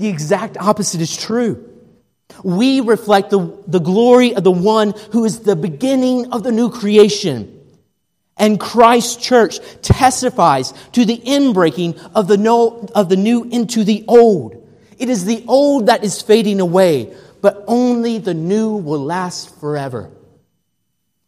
The 0.00 0.08
exact 0.08 0.56
opposite 0.56 1.02
is 1.02 1.14
true. 1.14 1.62
We 2.42 2.80
reflect 2.80 3.28
the, 3.28 3.62
the 3.66 3.80
glory 3.80 4.34
of 4.34 4.44
the 4.44 4.50
one 4.50 4.94
who 5.12 5.26
is 5.26 5.40
the 5.40 5.54
beginning 5.54 6.32
of 6.32 6.42
the 6.42 6.50
new 6.50 6.70
creation. 6.70 7.60
And 8.38 8.58
Christ's 8.58 9.16
church 9.16 9.58
testifies 9.82 10.72
to 10.92 11.04
the 11.04 11.18
inbreaking 11.18 12.00
of 12.14 12.28
the, 12.28 12.38
no, 12.38 12.88
of 12.94 13.10
the 13.10 13.16
new 13.18 13.44
into 13.44 13.84
the 13.84 14.06
old. 14.08 14.66
It 14.96 15.10
is 15.10 15.26
the 15.26 15.44
old 15.46 15.88
that 15.88 16.02
is 16.02 16.22
fading 16.22 16.60
away, 16.60 17.14
but 17.42 17.62
only 17.66 18.16
the 18.16 18.32
new 18.32 18.76
will 18.76 19.04
last 19.04 19.60
forever. 19.60 20.10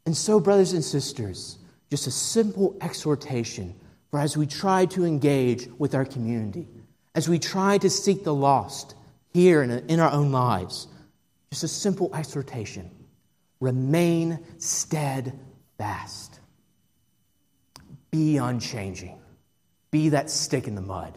And 0.07 0.17
so, 0.17 0.41
brothers 0.41 0.73
and 0.73 0.83
sisters, 0.83 1.59
just 1.91 2.07
a 2.07 2.11
simple 2.11 2.75
exhortation 2.81 3.75
for 4.11 4.19
as 4.19 4.35
we 4.35 4.47
try 4.47 4.87
to 4.87 5.05
engage 5.05 5.69
with 5.77 5.95
our 5.95 6.07
community, 6.07 6.67
as 7.15 7.29
we 7.29 7.39
try 7.39 7.79
to 7.79 7.91
seek 7.91 8.25
the 8.25 8.35
lost 8.35 8.95
here 9.33 9.63
in 9.63 10.01
our 10.01 10.11
own 10.11 10.33
lives, 10.33 10.89
just 11.51 11.65
a 11.65 11.69
simple 11.69 12.15
exhortation 12.15 12.91
remain 13.61 14.45
steadfast, 14.59 16.41
be 18.11 18.37
unchanging, 18.37 19.19
be 19.91 20.09
that 20.09 20.29
stick 20.29 20.67
in 20.67 20.75
the 20.75 20.81
mud 20.81 21.17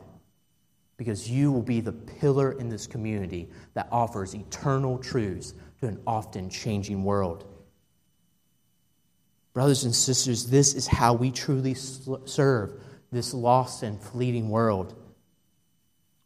because 0.97 1.29
you 1.29 1.51
will 1.51 1.61
be 1.61 1.81
the 1.81 1.91
pillar 1.91 2.53
in 2.53 2.69
this 2.69 2.87
community 2.87 3.49
that 3.73 3.87
offers 3.91 4.33
eternal 4.33 4.97
truths 4.97 5.53
to 5.79 5.87
an 5.87 5.99
often 6.07 6.49
changing 6.49 7.03
world. 7.03 7.45
Brothers 9.53 9.83
and 9.83 9.95
sisters, 9.95 10.47
this 10.47 10.73
is 10.73 10.87
how 10.87 11.13
we 11.13 11.31
truly 11.31 11.73
serve 11.73 12.81
this 13.11 13.33
lost 13.33 13.83
and 13.83 14.01
fleeting 14.01 14.49
world. 14.49 14.95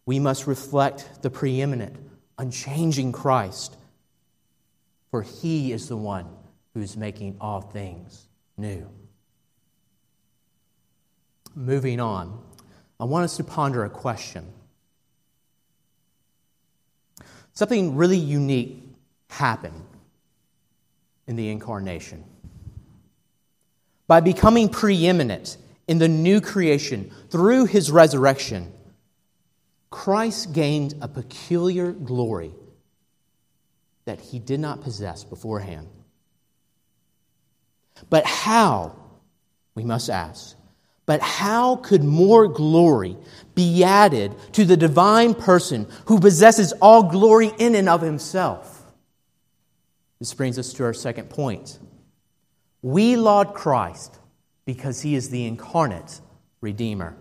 We 0.10 0.18
must 0.18 0.48
reflect 0.48 1.22
the 1.22 1.30
preeminent, 1.30 1.96
unchanging 2.40 3.12
Christ, 3.12 3.78
for 5.12 5.22
he 5.22 5.72
is 5.72 5.88
the 5.88 5.98
one 5.98 6.26
who 6.74 6.82
is 6.82 6.98
making 6.98 7.38
all 7.40 7.62
things 7.62 8.28
new. 8.58 8.90
Moving 11.54 12.00
on, 12.00 12.42
I 13.00 13.04
want 13.04 13.26
us 13.26 13.38
to 13.38 13.44
ponder 13.44 13.86
a 13.86 13.90
question. 13.92 14.52
Something 17.54 17.96
really 17.96 18.18
unique 18.18 18.82
happened 19.30 19.86
in 21.28 21.36
the 21.36 21.50
incarnation. 21.52 22.24
By 24.08 24.22
becoming 24.22 24.70
preeminent 24.70 25.58
in 25.88 26.00
the 26.00 26.08
new 26.08 26.42
creation 26.42 27.12
through 27.30 27.66
his 27.66 27.92
resurrection, 27.92 28.74
Christ 29.90 30.54
gained 30.54 30.96
a 31.02 31.08
peculiar 31.08 31.92
glory 31.92 32.54
that 34.06 34.20
he 34.20 34.40
did 34.40 34.60
not 34.60 34.82
possess 34.82 35.24
beforehand. 35.24 35.88
But 38.10 38.26
how, 38.26 38.96
we 39.76 39.84
must 39.84 40.10
ask, 40.10 40.56
but 41.06 41.22
how 41.22 41.78
could 41.78 42.04
more 42.04 42.48
glory 42.48 43.18
be 43.56 43.84
added 43.84 44.36
to 44.54 44.64
the 44.64 44.78
divine 44.78 45.34
person 45.34 45.88
who 46.06 46.20
possesses 46.20 46.72
all 46.74 47.04
glory 47.04 47.52
in 47.58 47.74
and 47.74 47.90
of 47.90 48.02
himself? 48.02 48.80
This 50.20 50.34
brings 50.34 50.60
us 50.60 50.74
to 50.74 50.84
our 50.84 50.94
second 50.94 51.30
point. 51.30 51.80
We 52.82 53.16
laud 53.16 53.54
Christ 53.54 54.20
because 54.66 55.02
he 55.02 55.16
is 55.16 55.30
the 55.30 55.46
incarnate 55.46 56.22
Redeemer. 56.62 57.18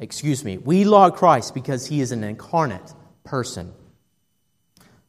Excuse 0.00 0.44
me, 0.44 0.56
we 0.56 0.84
laud 0.84 1.14
Christ 1.14 1.52
because 1.52 1.86
he 1.86 2.00
is 2.00 2.10
an 2.10 2.24
incarnate 2.24 2.94
person. 3.22 3.72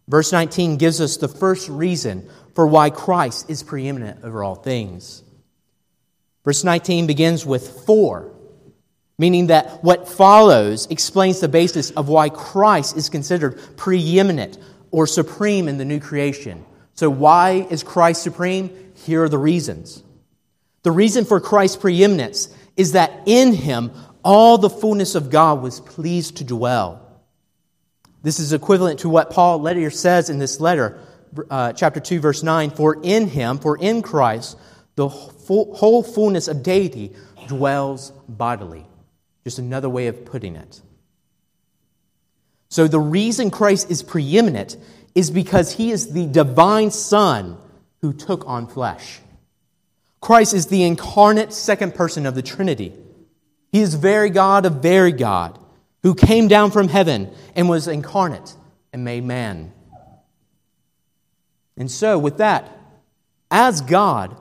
Verse 0.08 0.34
19 0.34 0.76
gives 0.76 1.00
us 1.00 1.16
the 1.16 1.30
first 1.30 1.70
reason 1.70 2.30
for 2.54 2.68
why 2.68 2.90
Christ 2.90 3.50
is 3.50 3.64
preeminent 3.64 4.26
over 4.26 4.44
all 4.44 4.56
things. 4.56 5.24
Verse 6.44 6.66
19 6.66 7.08
begins 7.08 7.46
with 7.46 7.86
for, 7.86 8.34
meaning 9.18 9.48
that 9.48 9.82
what 9.82 10.10
follows 10.10 10.88
explains 10.88 11.40
the 11.40 11.48
basis 11.48 11.92
of 11.92 12.10
why 12.10 12.28
Christ 12.28 12.98
is 12.98 13.08
considered 13.08 13.58
preeminent 13.78 14.58
or 14.92 15.08
supreme 15.08 15.70
in 15.70 15.78
the 15.78 15.86
new 15.86 16.02
creation. 16.02 16.66
So, 16.96 17.10
why 17.10 17.66
is 17.70 17.84
Christ 17.84 18.24
supreme? 18.24 18.92
Here 19.06 19.24
are 19.24 19.30
the 19.30 19.38
reasons. 19.38 20.04
The 20.84 20.92
reason 20.92 21.24
for 21.24 21.40
Christ's 21.40 21.78
preeminence 21.78 22.54
is 22.76 22.94
that 22.94 23.12
in 23.26 23.54
him 23.54 23.92
all 24.24 24.58
the 24.58 24.70
fullness 24.70 25.16
of 25.16 25.30
God 25.30 25.62
was 25.62 25.80
pleased 25.80 26.38
to 26.38 26.44
dwell. 26.44 27.02
This 28.24 28.40
is 28.40 28.54
equivalent 28.54 29.00
to 29.00 29.10
what 29.10 29.32
Paul 29.32 29.62
later 29.62 29.90
says 29.90 30.30
in 30.30 30.40
this 30.40 30.60
letter, 30.60 31.00
uh, 31.50 31.74
chapter 31.74 32.00
2, 32.00 32.20
verse 32.20 32.44
9 32.44 32.72
For 32.72 33.00
in 33.02 33.28
him, 33.28 33.58
for 33.58 33.78
in 33.78 34.02
Christ, 34.02 34.58
the 34.96 35.10
full, 35.10 35.76
whole 35.76 36.04
fullness 36.04 36.48
of 36.48 36.64
deity 36.64 37.16
dwells 37.48 38.12
bodily. 38.28 38.86
Just 39.44 39.58
another 39.58 39.90
way 39.90 40.08
of 40.08 40.26
putting 40.26 40.56
it. 40.56 40.82
So, 42.70 42.88
the 42.88 43.00
reason 43.00 43.50
Christ 43.50 43.90
is 43.90 44.04
preeminent 44.04 44.78
is 45.16 45.32
because 45.32 45.74
he 45.74 45.92
is 45.92 46.14
the 46.14 46.26
divine 46.26 46.92
Son 46.92 47.58
who 48.02 48.14
took 48.14 48.48
on 48.48 48.68
flesh. 48.68 49.20
Christ 50.22 50.54
is 50.54 50.68
the 50.68 50.84
incarnate 50.84 51.52
second 51.52 51.96
person 51.96 52.26
of 52.26 52.36
the 52.36 52.42
Trinity. 52.42 52.94
He 53.72 53.82
is 53.82 53.96
very 53.96 54.30
God 54.30 54.66
of 54.66 54.82
very 54.82 55.12
God 55.12 55.58
who 56.04 56.16
came 56.16 56.48
down 56.48 56.72
from 56.72 56.88
heaven 56.88 57.34
and 57.56 57.70
was 57.70 57.88
incarnate 57.88 58.56
and 58.92 59.04
made 59.04 59.24
man. 59.24 59.72
And 61.78 61.90
so, 61.90 62.20
with 62.20 62.38
that, 62.38 62.70
as 63.50 63.82
God, 63.82 64.36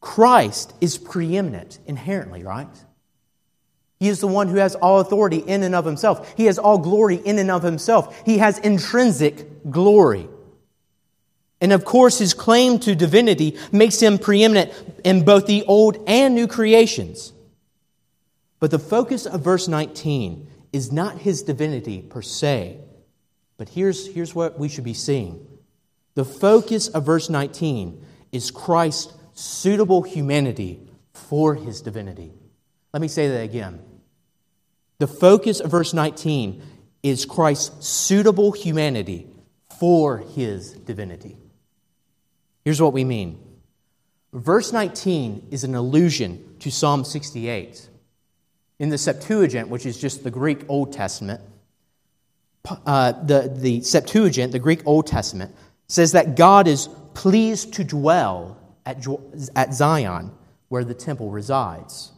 Christ 0.00 0.72
is 0.80 0.98
preeminent 0.98 1.78
inherently, 1.86 2.42
right? 2.42 2.68
He 3.98 4.08
is 4.08 4.20
the 4.20 4.28
one 4.28 4.48
who 4.48 4.56
has 4.56 4.74
all 4.74 5.00
authority 5.00 5.38
in 5.38 5.62
and 5.62 5.74
of 5.74 5.84
himself. 5.84 6.34
He 6.36 6.44
has 6.46 6.58
all 6.58 6.78
glory 6.78 7.16
in 7.16 7.38
and 7.38 7.50
of 7.50 7.62
himself. 7.62 8.22
He 8.24 8.38
has 8.38 8.58
intrinsic 8.58 9.70
glory. 9.70 10.28
And 11.60 11.72
of 11.72 11.84
course, 11.84 12.18
his 12.18 12.34
claim 12.34 12.78
to 12.80 12.94
divinity 12.94 13.58
makes 13.72 14.00
him 14.00 14.18
preeminent 14.18 14.72
in 15.02 15.24
both 15.24 15.46
the 15.46 15.64
old 15.64 16.04
and 16.06 16.34
new 16.34 16.46
creations. 16.46 17.32
But 18.58 18.70
the 18.70 18.78
focus 18.78 19.26
of 19.26 19.42
verse 19.42 19.68
19 19.68 20.48
is 20.72 20.90
not 20.92 21.18
his 21.18 21.42
divinity 21.42 22.02
per 22.02 22.22
se, 22.22 22.80
but 23.56 23.68
here's, 23.70 24.06
here's 24.14 24.34
what 24.34 24.58
we 24.58 24.68
should 24.68 24.84
be 24.84 24.94
seeing. 24.94 25.46
The 26.14 26.24
focus 26.24 26.88
of 26.88 27.04
verse 27.04 27.28
19 27.28 28.04
is 28.32 28.50
Christ's 28.50 29.12
suitable 29.34 30.02
humanity 30.02 30.80
for 31.12 31.54
his 31.54 31.82
divinity. 31.82 32.32
Let 32.92 33.02
me 33.02 33.08
say 33.08 33.28
that 33.28 33.42
again. 33.42 33.82
The 34.98 35.06
focus 35.06 35.60
of 35.60 35.70
verse 35.70 35.92
19 35.92 36.62
is 37.02 37.26
Christ's 37.26 37.86
suitable 37.86 38.52
humanity 38.52 39.26
for 39.78 40.18
his 40.18 40.72
divinity. 40.72 41.36
Here's 42.64 42.80
what 42.80 42.94
we 42.94 43.04
mean 43.04 43.38
verse 44.32 44.72
19 44.72 45.48
is 45.50 45.64
an 45.64 45.74
allusion 45.74 46.56
to 46.60 46.70
Psalm 46.70 47.04
68. 47.04 47.88
In 48.78 48.90
the 48.90 48.98
Septuagint, 48.98 49.68
which 49.68 49.86
is 49.86 49.98
just 49.98 50.22
the 50.22 50.30
Greek 50.30 50.64
Old 50.68 50.92
Testament, 50.92 51.40
uh, 52.84 53.12
the, 53.12 53.52
the 53.54 53.80
Septuagint, 53.80 54.52
the 54.52 54.58
Greek 54.58 54.82
Old 54.86 55.06
Testament, 55.06 55.54
says 55.88 56.12
that 56.12 56.36
God 56.36 56.66
is 56.66 56.88
pleased 57.14 57.74
to 57.74 57.84
dwell 57.84 58.58
at, 58.84 59.04
at 59.54 59.72
Zion, 59.72 60.32
where 60.68 60.84
the 60.84 60.94
temple 60.94 61.30
resides. 61.30 62.12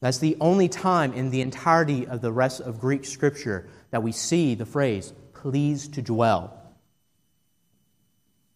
That's 0.00 0.18
the 0.18 0.36
only 0.40 0.68
time 0.68 1.12
in 1.12 1.30
the 1.30 1.40
entirety 1.40 2.06
of 2.06 2.20
the 2.20 2.32
rest 2.32 2.60
of 2.60 2.80
Greek 2.80 3.04
scripture 3.04 3.68
that 3.90 4.02
we 4.02 4.12
see 4.12 4.54
the 4.54 4.66
phrase, 4.66 5.12
pleased 5.32 5.94
to 5.94 6.02
dwell. 6.02 6.54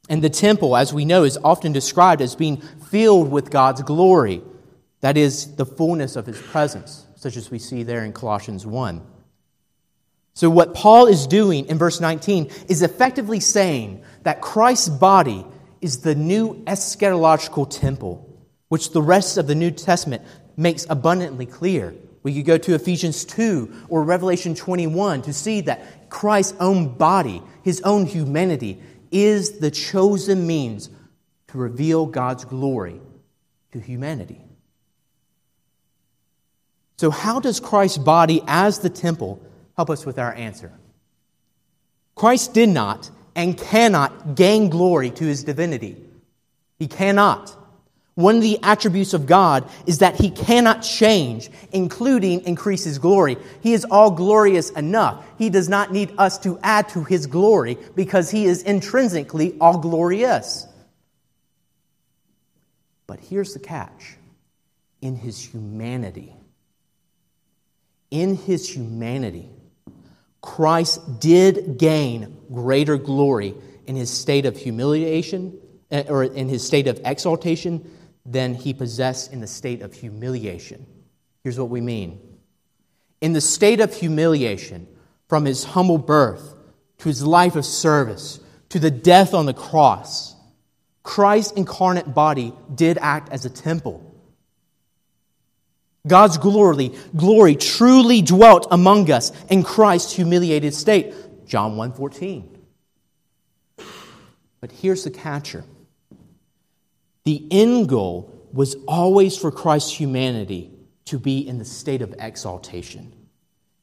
And 0.09 0.23
the 0.23 0.31
temple, 0.31 0.77
as 0.77 0.93
we 0.93 1.05
know, 1.05 1.25
is 1.25 1.39
often 1.43 1.73
described 1.73 2.21
as 2.21 2.37
being 2.37 2.59
filled 2.91 3.31
with 3.31 3.51
God's 3.51 3.83
glory. 3.83 4.43
That 5.01 5.17
is, 5.17 5.57
the 5.57 5.67
fullness 5.67 6.17
of 6.17 6.27
his 6.27 6.41
presence, 6.41 7.07
such 7.23 7.37
as 7.37 7.53
we 7.53 7.59
see 7.61 7.85
there 7.85 8.05
in 8.05 8.13
Colossians 8.13 8.67
1. 8.67 9.01
So, 10.35 10.51
what 10.51 10.75
Paul 10.75 11.07
is 11.07 11.29
doing 11.29 11.67
in 11.69 11.79
verse 11.79 12.01
19 12.01 12.51
is 12.69 12.83
effectively 12.83 13.39
saying 13.39 14.03
that 14.25 14.41
Christ's 14.41 14.89
body 14.89 15.47
is 15.81 16.01
the 16.01 16.17
new 16.17 16.65
eschatological 16.65 17.71
temple, 17.71 18.29
which 18.71 18.91
the 18.91 19.03
rest 19.03 19.39
of 19.39 19.47
the 19.47 19.55
New 19.55 19.71
Testament 19.71 20.23
makes 20.57 20.85
abundantly 20.91 21.47
clear. 21.47 21.95
We 22.25 22.35
could 22.35 22.45
go 22.45 22.59
to 22.59 22.75
Ephesians 22.75 23.25
2 23.25 23.87
or 23.89 24.03
Revelation 24.03 24.57
21 24.57 25.23
to 25.23 25.33
see 25.33 25.61
that 25.61 26.11
Christ's 26.11 26.57
own 26.59 26.97
body, 26.97 27.41
his 27.63 27.81
own 27.83 28.05
humanity, 28.05 28.83
is 29.13 29.61
the 29.61 29.71
chosen 29.71 30.45
means 30.45 30.91
to 31.49 31.59
reveal 31.59 32.05
God's 32.05 32.45
glory 32.45 33.01
to 33.71 33.79
humanity. 33.79 34.41
So, 37.03 37.11
how 37.11 37.41
does 37.41 37.59
Christ's 37.59 37.99
body 37.99 38.45
as 38.47 38.79
the 38.79 38.89
temple 38.89 39.45
help 39.77 39.91
us 39.91 40.07
with 40.07 40.21
our 40.21 40.33
answer? 40.33 40.71
Christ 42.15 42.55
did 42.55 42.69
not 42.69 43.11
and 43.35 43.59
cannot 43.59 44.37
gain 44.37 44.69
glory 44.69 45.11
to 45.11 45.25
his 45.25 45.43
divinity. 45.43 45.97
He 46.79 46.87
cannot. 46.87 47.57
One 48.15 48.37
of 48.37 48.43
the 48.43 48.61
attributes 48.63 49.15
of 49.15 49.27
God 49.27 49.69
is 49.85 49.99
that 49.99 50.15
he 50.15 50.31
cannot 50.31 50.83
change, 50.85 51.51
including 51.73 52.43
increase 52.43 52.85
his 52.85 53.01
glory. 53.01 53.37
He 53.65 53.73
is 53.73 53.85
all 53.85 54.13
glorious 54.13 54.71
enough. 54.71 55.27
He 55.39 55.51
does 55.51 55.69
not 55.69 55.91
need 55.91 56.15
us 56.19 56.39
to 56.45 56.57
add 56.63 56.89
to 56.91 57.03
his 57.03 57.27
glory 57.27 57.79
because 57.97 58.31
he 58.31 58.45
is 58.45 58.63
intrinsically 58.63 59.57
all 59.61 59.79
glorious. 59.79 60.69
But 63.09 63.19
here's 63.19 63.55
the 63.55 63.59
catch 63.59 64.19
in 65.01 65.17
his 65.17 65.45
humanity, 65.45 66.37
in 68.13 68.37
his 68.37 68.69
humanity, 68.69 69.49
Christ 70.43 71.19
did 71.19 71.79
gain 71.79 72.37
greater 72.53 72.99
glory 72.99 73.55
in 73.87 73.97
his 73.97 74.11
state 74.11 74.45
of 74.45 74.57
humiliation 74.57 75.59
eh, 75.91 76.05
or 76.09 76.23
in 76.23 76.49
his 76.49 76.65
state 76.65 76.87
of 76.87 77.01
exaltation 77.05 77.91
than 78.27 78.55
he 78.55 78.75
possessed 78.75 79.33
in 79.33 79.41
the 79.41 79.47
state 79.47 79.83
of 79.83 79.95
humiliation. 79.95 80.87
Here's 81.43 81.59
what 81.59 81.71
we 81.71 81.81
mean. 81.81 82.21
In 83.21 83.33
the 83.33 83.41
state 83.41 83.81
of 83.81 83.95
humiliation, 83.95 84.87
from 85.29 85.47
his 85.47 85.65
humble 85.65 85.97
birth 85.97 86.55
to 86.99 87.09
his 87.09 87.25
life 87.25 87.57
of 87.57 87.65
service 87.65 88.39
to 88.69 88.79
the 88.79 88.91
death 88.91 89.33
on 89.33 89.47
the 89.47 89.55
cross, 89.55 90.37
Christ's 91.03 91.53
incarnate 91.53 92.13
body 92.13 92.53
did 92.75 92.99
act 92.99 93.31
as 93.33 93.47
a 93.47 93.51
temple. 93.51 94.12
God's 96.07 96.37
glory, 96.39 96.93
glory 97.17 97.55
truly 97.55 98.23
dwelt 98.23 98.67
among 98.71 99.11
us 99.11 99.31
in 99.49 99.63
Christ's 99.63 100.13
humiliated 100.13 100.75
state. 100.75 101.15
John 101.47 101.77
1:14. 101.77 102.49
But 104.61 104.73
here's 104.73 105.05
the 105.05 105.11
catcher. 105.11 105.65
The 107.25 107.47
end 107.51 107.89
goal 107.89 108.33
was 108.53 108.77
always 108.87 109.37
for 109.37 109.51
Christ's 109.51 109.93
humanity 109.93 110.71
to 111.07 111.19
be 111.19 111.47
in 111.47 111.59
the 111.59 111.65
state 111.65 112.03
of 112.03 112.15
exaltation. 112.19 113.13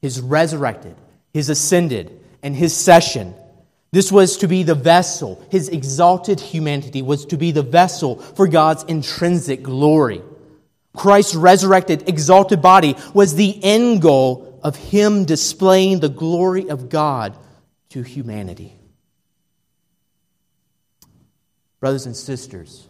His 0.00 0.20
resurrected, 0.20 0.96
his 1.32 1.48
ascended, 1.48 2.20
and 2.42 2.54
his 2.54 2.74
session. 2.74 3.34
This 3.92 4.12
was 4.12 4.36
to 4.38 4.48
be 4.48 4.62
the 4.62 4.74
vessel. 4.74 5.42
His 5.50 5.68
exalted 5.68 6.38
humanity 6.40 7.02
was 7.02 7.26
to 7.26 7.36
be 7.36 7.50
the 7.50 7.62
vessel 7.62 8.16
for 8.16 8.46
God's 8.46 8.84
intrinsic 8.84 9.62
glory. 9.62 10.22
Christ's 10.94 11.34
resurrected, 11.34 12.08
exalted 12.08 12.60
body 12.60 12.96
was 13.14 13.34
the 13.34 13.62
end 13.62 14.02
goal 14.02 14.60
of 14.62 14.76
him 14.76 15.24
displaying 15.24 16.00
the 16.00 16.08
glory 16.08 16.68
of 16.68 16.88
God 16.88 17.36
to 17.90 18.02
humanity. 18.02 18.76
Brothers 21.78 22.06
and 22.06 22.16
sisters, 22.16 22.86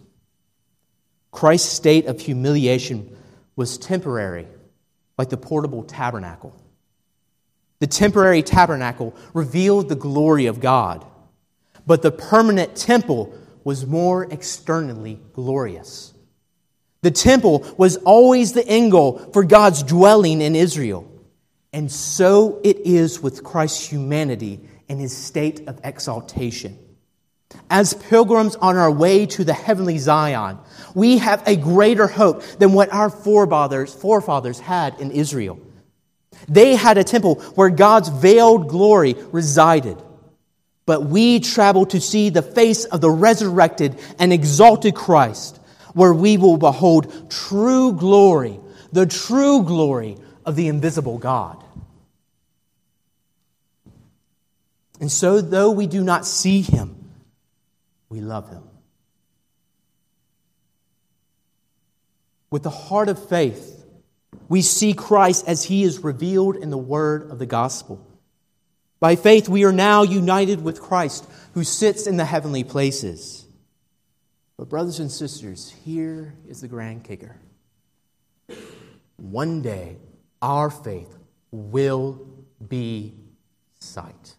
Christ's 1.31 1.71
state 1.71 2.07
of 2.07 2.21
humiliation 2.21 3.17
was 3.55 3.79
temporary, 3.79 4.49
like 5.17 5.29
the 5.29 5.37
portable 5.37 5.85
tabernacle. 5.85 6.57
The 7.79 7.87
temporary 7.87 8.43
tabernacle 8.43 9.15
revealed 9.33 9.89
the 9.89 9.95
glory 9.95 10.47
of 10.47 10.61
God, 10.61 11.07
but 11.87 12.03
the 12.03 12.11
permanent 12.11 12.75
temple 12.75 13.33
was 13.63 13.87
more 13.87 14.25
externally 14.25 15.21
glorious. 15.33 16.13
The 17.03 17.11
temple 17.11 17.67
was 17.77 17.97
always 17.99 18.53
the 18.53 18.67
end 18.67 18.93
goal 18.93 19.19
for 19.33 19.45
God's 19.45 19.83
dwelling 19.83 20.41
in 20.43 20.55
Israel. 20.55 21.11
And 21.73 21.91
so 21.91 22.61
it 22.65 22.79
is 22.79 23.21
with 23.21 23.45
Christ's 23.45 23.87
humanity 23.87 24.61
and 24.89 25.01
his 25.01 25.17
state 25.17 25.69
of 25.69 25.81
exaltation. 25.85 26.79
As 27.69 27.95
pilgrims 27.95 28.57
on 28.57 28.77
our 28.77 28.91
way 28.91 29.27
to 29.27 29.45
the 29.45 29.53
heavenly 29.53 29.99
Zion, 29.99 30.59
we 30.95 31.19
have 31.19 31.47
a 31.47 31.57
greater 31.57 32.07
hope 32.07 32.43
than 32.59 32.73
what 32.73 32.93
our 32.93 33.11
forefathers, 33.11 33.95
forefathers 33.95 34.59
had 34.59 35.01
in 35.01 35.11
Israel. 35.11 35.59
They 36.49 36.75
had 36.75 36.99
a 36.99 37.05
temple 37.05 37.37
where 37.55 37.71
God's 37.71 38.09
veiled 38.09 38.69
glory 38.69 39.15
resided. 39.31 40.01
But 40.87 41.05
we 41.05 41.39
travel 41.39 41.87
to 41.87 42.01
see 42.01 42.31
the 42.31 42.43
face 42.43 42.85
of 42.85 43.01
the 43.01 43.11
resurrected 43.11 43.99
and 44.19 44.33
exalted 44.33 44.95
Christ, 44.97 45.60
where 45.95 46.15
we 46.15 46.37
will 46.37 46.57
behold 46.57 47.31
true 47.31 47.93
glory, 47.93 48.61
the 48.93 49.07
true 49.07 49.63
glory 49.63 50.17
of 50.45 50.57
the 50.57 50.69
invisible 50.69 51.19
God. 51.19 51.63
And 55.01 55.11
so, 55.11 55.41
though 55.41 55.71
we 55.71 55.87
do 55.87 56.05
not 56.05 56.27
see 56.27 56.61
him, 56.61 57.11
we 58.11 58.21
love 58.21 58.51
him. 58.51 58.63
With 62.51 62.63
the 62.65 62.71
heart 62.71 63.09
of 63.09 63.29
faith, 63.29 63.85
we 64.49 64.61
see 64.61 64.93
Christ 64.93 65.47
as 65.47 65.65
he 65.65 65.85
is 65.85 66.01
revealed 66.01 66.57
in 66.57 66.71
the 66.71 66.79
word 66.79 67.31
of 67.31 67.39
the 67.39 67.47
gospel. 67.47 68.05
By 68.99 69.17
faith, 69.17 69.49
we 69.49 69.65
are 69.65 69.73
now 69.73 70.03
united 70.03 70.63
with 70.63 70.83
Christ 70.83 71.27
who 71.55 71.65
sits 71.65 72.07
in 72.07 72.17
the 72.17 72.25
heavenly 72.25 72.65
places. 72.65 73.40
But, 74.61 74.69
brothers 74.69 75.01
and 75.01 75.11
sisters, 75.11 75.75
here 75.87 76.35
is 76.47 76.61
the 76.61 76.69
grand 76.69 77.03
kicker. 77.03 77.35
One 79.17 79.63
day, 79.63 79.97
our 80.43 80.69
faith 80.69 81.17
will 81.51 82.29
be 82.69 83.15
sight. 83.79 84.35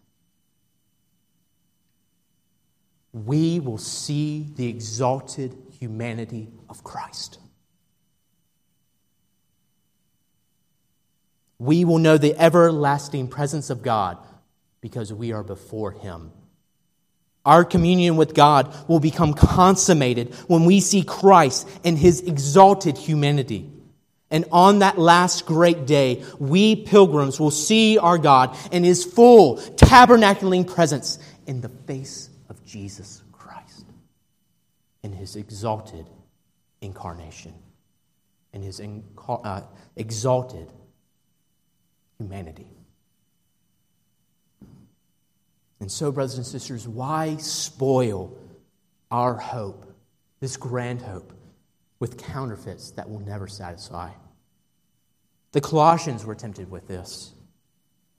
we 3.12 3.60
will 3.60 3.78
see 3.78 4.46
the 4.56 4.66
exalted 4.66 5.54
humanity 5.78 6.48
of 6.68 6.82
Christ. 6.82 7.38
We 11.58 11.84
will 11.84 11.98
know 11.98 12.16
the 12.16 12.34
everlasting 12.38 13.28
presence 13.28 13.70
of 13.70 13.82
God 13.82 14.18
because 14.80 15.12
we 15.12 15.32
are 15.32 15.44
before 15.44 15.92
Him. 15.92 16.32
Our 17.44 17.64
communion 17.64 18.16
with 18.16 18.34
God 18.34 18.74
will 18.88 19.00
become 19.00 19.34
consummated 19.34 20.34
when 20.46 20.64
we 20.64 20.80
see 20.80 21.02
Christ 21.02 21.68
in 21.82 21.96
His 21.96 22.20
exalted 22.20 22.96
humanity. 22.96 23.68
And 24.30 24.46
on 24.50 24.78
that 24.78 24.98
last 24.98 25.44
great 25.44 25.86
day, 25.86 26.24
we 26.38 26.76
pilgrims 26.76 27.38
will 27.38 27.50
see 27.50 27.98
our 27.98 28.16
God 28.16 28.56
in 28.70 28.84
His 28.84 29.04
full 29.04 29.56
tabernacling 29.56 30.72
presence 30.72 31.18
in 31.46 31.60
the 31.60 31.68
face 31.68 32.30
of 32.48 32.64
Jesus 32.64 33.22
Christ 33.32 33.84
in 35.02 35.12
his 35.12 35.36
exalted 35.36 36.06
incarnation, 36.80 37.54
in 38.52 38.62
his 38.62 38.80
inca- 38.80 39.32
uh, 39.32 39.62
exalted 39.96 40.72
humanity. 42.18 42.66
And 45.82 45.90
so, 45.90 46.12
brothers 46.12 46.36
and 46.36 46.46
sisters, 46.46 46.86
why 46.86 47.38
spoil 47.38 48.38
our 49.10 49.34
hope, 49.34 49.84
this 50.38 50.56
grand 50.56 51.02
hope, 51.02 51.32
with 51.98 52.18
counterfeits 52.18 52.92
that 52.92 53.10
will 53.10 53.18
never 53.18 53.48
satisfy? 53.48 54.10
The 55.50 55.60
Colossians 55.60 56.24
were 56.24 56.36
tempted 56.36 56.70
with 56.70 56.86
this. 56.86 57.32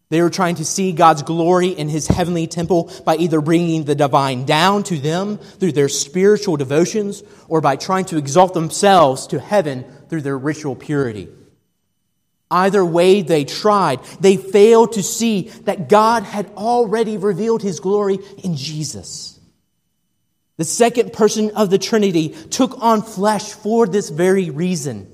They 0.10 0.22
were 0.22 0.30
trying 0.30 0.56
to 0.56 0.66
see 0.66 0.92
God's 0.92 1.24
glory 1.24 1.70
in 1.70 1.88
his 1.88 2.06
heavenly 2.06 2.48
temple 2.48 2.92
by 3.06 3.16
either 3.16 3.40
bringing 3.40 3.86
the 3.86 3.96
divine 3.96 4.44
down 4.44 4.84
to 4.84 4.98
them 4.98 5.38
through 5.38 5.72
their 5.72 5.88
spiritual 5.88 6.58
devotions 6.58 7.24
or 7.48 7.62
by 7.62 7.78
trying 7.78 8.04
to 8.08 8.18
exalt 8.18 8.54
themselves 8.54 9.26
to 9.28 9.40
heaven 9.40 9.86
through 10.10 10.24
their 10.24 10.38
ritual 10.38 10.76
purity. 10.76 11.30
Either 12.54 12.86
way 12.86 13.24
they 13.24 13.44
tried, 13.44 14.00
they 14.20 14.38
failed 14.38 14.94
to 14.94 15.02
see 15.02 15.50
that 15.64 15.90
God 15.90 16.22
had 16.22 16.52
already 16.52 17.18
revealed 17.18 17.64
his 17.64 17.80
glory 17.80 18.20
in 18.44 18.56
Jesus. 18.56 19.40
The 20.58 20.64
second 20.64 21.14
person 21.14 21.50
of 21.56 21.72
the 21.72 21.80
Trinity 21.80 22.30
took 22.30 22.80
on 22.80 23.02
flesh 23.02 23.54
for 23.54 23.88
this 23.88 24.12
very 24.12 24.52
reason. 24.52 25.10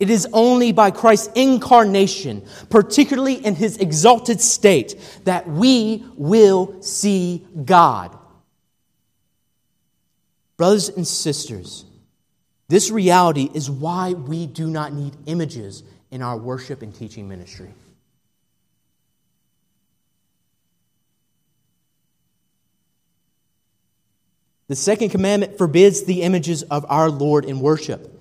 It 0.00 0.10
is 0.10 0.26
only 0.32 0.72
by 0.72 0.90
Christ's 0.90 1.30
incarnation, 1.36 2.44
particularly 2.70 3.34
in 3.34 3.54
his 3.54 3.76
exalted 3.76 4.40
state, 4.40 5.20
that 5.26 5.48
we 5.48 6.04
will 6.16 6.82
see 6.82 7.46
God. 7.64 8.18
Brothers 10.56 10.88
and 10.88 11.06
sisters, 11.06 11.84
this 12.66 12.90
reality 12.90 13.48
is 13.54 13.70
why 13.70 14.14
we 14.14 14.48
do 14.48 14.66
not 14.66 14.92
need 14.92 15.14
images 15.26 15.84
in 16.10 16.22
our 16.22 16.36
worship 16.36 16.82
and 16.82 16.94
teaching 16.94 17.28
ministry. 17.28 17.72
The 24.68 24.76
second 24.76 25.10
commandment 25.10 25.58
forbids 25.58 26.04
the 26.04 26.22
images 26.22 26.62
of 26.64 26.84
our 26.88 27.08
Lord 27.08 27.44
in 27.44 27.60
worship 27.60 28.12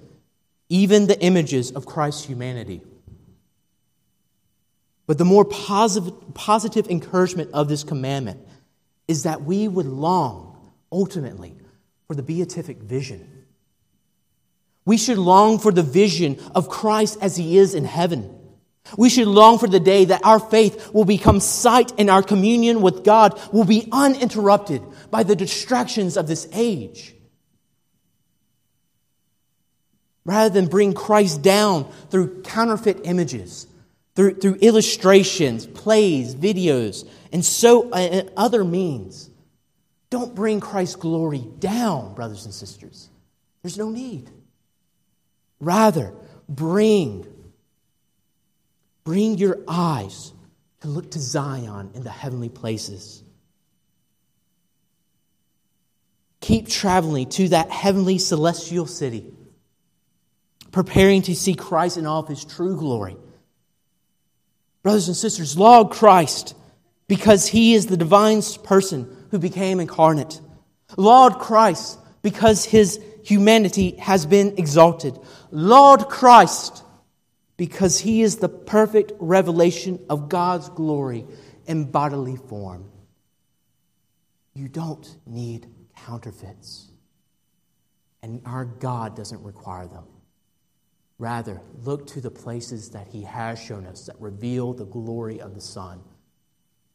even 0.70 1.08
the 1.08 1.20
images 1.22 1.72
of 1.72 1.86
Christ's 1.86 2.26
humanity. 2.26 2.82
But 5.08 5.18
the 5.18 5.26
more 5.26 5.46
positive, 5.46 6.14
positive 6.34 6.88
encouragement 6.88 7.52
of 7.54 7.68
this 7.68 7.84
commandment 7.84 8.40
is 9.08 9.24
that 9.24 9.44
we 9.44 9.68
would 9.68 9.86
long, 9.86 10.74
ultimately, 10.92 11.56
for 12.08 12.16
the 12.16 12.24
beatific 12.24 12.78
vision. 12.78 13.35
We 14.86 14.98
should 14.98 15.18
long 15.18 15.58
for 15.60 15.72
the 15.72 15.84
vision 15.84 16.40
of 16.54 16.70
Christ 16.70 17.18
as 17.22 17.36
he 17.36 17.58
is 17.58 17.74
in 17.74 17.86
heaven. 17.86 18.32
We 18.98 19.10
should 19.10 19.28
long 19.28 19.58
for 19.58 19.68
the 19.68 19.80
day 19.80 20.06
that 20.06 20.24
our 20.24 20.40
faith 20.40 20.94
will 20.94 21.06
become 21.06 21.40
sight 21.40 21.92
and 21.98 22.10
our 22.10 22.22
communion 22.22 22.82
with 22.82 23.04
God 23.04 23.40
will 23.52 23.66
be 23.66 23.90
uninterrupted 23.92 24.84
by 25.10 25.24
the 25.24 25.36
distractions 25.36 26.18
of 26.18 26.28
this 26.28 26.48
age. 26.54 27.16
Rather 30.24 30.54
than 30.54 30.68
bring 30.68 30.94
Christ 30.94 31.42
down 31.42 31.92
through 32.10 32.44
counterfeit 32.44 33.02
images, 33.04 33.68
through, 34.16 34.36
through 34.36 34.56
illustrations, 34.56 35.66
plays, 35.66 36.36
videos, 36.36 37.08
and 37.32 37.44
so 37.44 37.92
and 37.92 38.32
other 38.38 38.64
means. 38.64 39.30
Don't 40.10 40.34
bring 40.34 40.60
Christ's 40.60 40.96
glory 40.96 41.46
down, 41.60 42.14
brothers 42.14 42.46
and 42.46 42.54
sisters. 42.54 43.10
There's 43.62 43.78
no 43.78 43.90
need. 43.90 44.30
Rather, 45.60 46.14
bring 46.48 47.26
bring 49.04 49.38
your 49.38 49.60
eyes 49.68 50.34
to 50.82 50.88
look 50.88 51.12
to 51.12 51.20
Zion 51.20 51.92
in 51.94 52.04
the 52.04 52.10
heavenly 52.10 52.50
places. 52.50 53.24
Keep 56.42 56.68
traveling 56.68 57.30
to 57.30 57.50
that 57.50 57.70
heavenly 57.72 58.18
celestial 58.18 58.86
city, 58.86 59.32
preparing 60.72 61.22
to 61.24 61.36
see 61.36 61.56
Christ 61.56 61.98
in 61.98 62.06
all 62.06 62.22
of 62.22 62.28
his 62.28 62.44
true 62.44 62.78
glory. 62.78 63.16
Brothers 64.84 65.08
and 65.08 65.18
sisters, 65.18 65.58
laud 65.58 65.92
Christ 65.92 66.56
because 67.08 67.48
he 67.48 67.74
is 67.74 67.88
the 67.88 67.98
divine 67.98 68.42
person 68.64 69.26
who 69.32 69.40
became 69.40 69.80
incarnate. 69.80 70.40
Laud 70.98 71.40
Christ 71.40 71.98
because 72.22 72.66
his 72.66 73.00
humanity 73.26 73.98
has 73.98 74.26
been 74.26 74.56
exalted. 74.58 75.18
Lord 75.52 76.08
Christ 76.08 76.84
because 77.58 78.00
he 78.00 78.22
is 78.22 78.38
the 78.38 78.50
perfect 78.50 79.14
revelation 79.20 80.00
of 80.10 80.30
God's 80.30 80.70
glory 80.70 81.26
in 81.66 81.92
bodily 81.92 82.36
form. 82.36 82.92
You 84.54 84.68
don't 84.68 85.08
need 85.26 85.68
counterfeits, 85.96 86.90
and 88.22 88.42
our 88.46 88.66
God 88.66 89.16
doesn't 89.16 89.44
require 89.44 89.88
them. 89.88 90.06
Rather, 91.18 91.62
look 91.84 92.08
to 92.08 92.22
the 92.22 92.32
places 92.32 92.90
that 92.90 93.08
he 93.08 93.24
has 93.24 93.62
shown 93.62 93.86
us 93.86 94.06
that 94.08 94.20
reveal 94.20 94.74
the 94.74 94.86
glory 94.86 95.40
of 95.40 95.56
the 95.56 95.62
Son, 95.62 96.02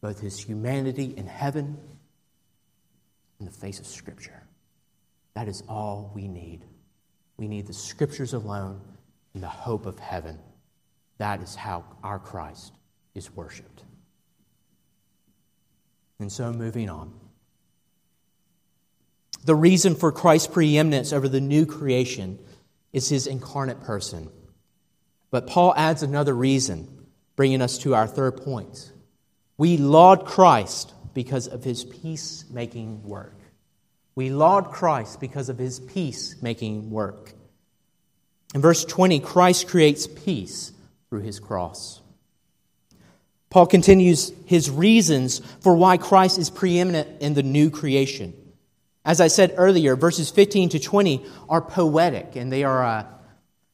both 0.03 0.21
his 0.21 0.38
humanity 0.38 1.14
in 1.16 1.27
heaven 1.27 1.79
and 3.38 3.49
the 3.49 3.53
face 3.53 3.81
of 3.81 3.87
Scripture. 3.87 4.39
That 5.35 5.49
is 5.49 5.62
all 5.69 6.11
we 6.14 6.29
need. 6.29 6.64
We 7.37 7.49
need 7.49 7.66
the 7.66 7.73
Scriptures 7.73 8.33
alone 8.33 8.81
and 9.35 9.43
the 9.43 9.49
hope 9.49 9.87
of 9.87 9.99
heaven. 9.99 10.38
That 11.19 11.43
is 11.43 11.55
how 11.55 11.85
our 12.03 12.19
Christ 12.19 12.73
is 13.14 13.35
worshiped. 13.35 13.85
And 16.19 16.31
so, 16.31 16.53
moving 16.53 16.90
on. 16.90 17.12
The 19.45 19.55
reason 19.55 19.95
for 19.95 20.12
Christ's 20.12 20.49
preeminence 20.49 21.12
over 21.12 21.29
the 21.29 21.40
new 21.40 21.64
creation 21.64 22.38
is 22.93 23.09
his 23.09 23.27
incarnate 23.27 23.81
person. 23.81 24.31
But 25.31 25.47
Paul 25.47 25.73
adds 25.77 26.03
another 26.03 26.35
reason, 26.35 27.07
bringing 27.37 27.62
us 27.62 27.79
to 27.79 27.95
our 27.95 28.07
third 28.07 28.37
point. 28.37 28.93
We 29.57 29.77
laud 29.77 30.27
Christ 30.27 30.93
because 31.14 31.47
of 31.47 31.64
his 31.64 31.85
peacemaking 31.85 33.03
work. 33.05 33.39
We 34.14 34.31
laud 34.31 34.70
Christ 34.70 35.20
because 35.20 35.49
of 35.49 35.59
his 35.59 35.81
peacemaking 35.81 36.90
work. 36.90 37.33
In 38.55 38.61
verse 38.61 38.85
20, 38.85 39.20
Christ 39.20 39.68
creates 39.68 40.07
peace 40.07 40.73
through 41.09 41.20
his 41.20 41.38
cross. 41.38 42.01
Paul 43.49 43.66
continues 43.66 44.33
his 44.46 44.70
reasons 44.70 45.40
for 45.61 45.75
why 45.75 45.96
Christ 45.96 46.38
is 46.38 46.51
preeminent 46.51 47.20
in 47.20 47.35
the 47.35 47.42
new 47.42 47.70
creation. 47.70 48.35
As 49.05 49.20
I 49.20 49.29
said 49.29 49.55
earlier, 49.57 49.96
verses 49.96 50.31
15 50.31 50.70
to 50.70 50.79
20 50.79 51.25
are 51.49 51.61
poetic 51.61 52.37
and 52.37 52.53
they 52.53 52.64
are 52.64 52.83
a 52.83 53.09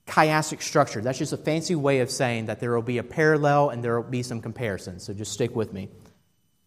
chiastic 0.06 0.62
structure. 0.62 1.00
That's 1.00 1.18
just 1.18 1.32
a 1.32 1.36
fancy 1.36 1.74
way 1.74 2.00
of 2.00 2.10
saying 2.10 2.46
that 2.46 2.60
there 2.60 2.74
will 2.74 2.82
be 2.82 2.98
a 2.98 3.02
parallel 3.02 3.70
and 3.70 3.82
there 3.82 4.00
will 4.00 4.08
be 4.08 4.22
some 4.22 4.40
comparisons. 4.40 5.04
So 5.04 5.12
just 5.12 5.32
stick 5.32 5.54
with 5.54 5.72
me. 5.72 5.88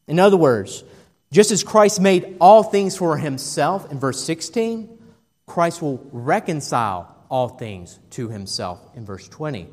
In 0.08 0.20
other 0.20 0.38
words, 0.38 0.84
just 1.32 1.52
as 1.52 1.64
Christ 1.64 2.02
made 2.02 2.38
all 2.42 2.64
things 2.64 2.98
for 2.98 3.18
himself 3.18 3.92
in 3.92 4.00
verse 4.00 4.24
16, 4.24 4.98
Christ 5.46 5.82
will 5.82 6.08
reconcile 6.12 7.16
all 7.30 7.50
things 7.50 8.00
to 8.12 8.30
himself 8.30 8.80
in 8.96 9.06
verse 9.06 9.28
20. 9.28 9.68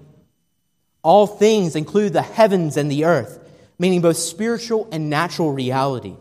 All 1.02 1.26
things 1.26 1.76
include 1.76 2.12
the 2.12 2.22
heavens 2.22 2.76
and 2.76 2.90
the 2.90 3.04
earth, 3.04 3.38
meaning 3.78 4.00
both 4.00 4.16
spiritual 4.16 4.88
and 4.92 5.08
natural 5.08 5.52
reality. 5.52 6.16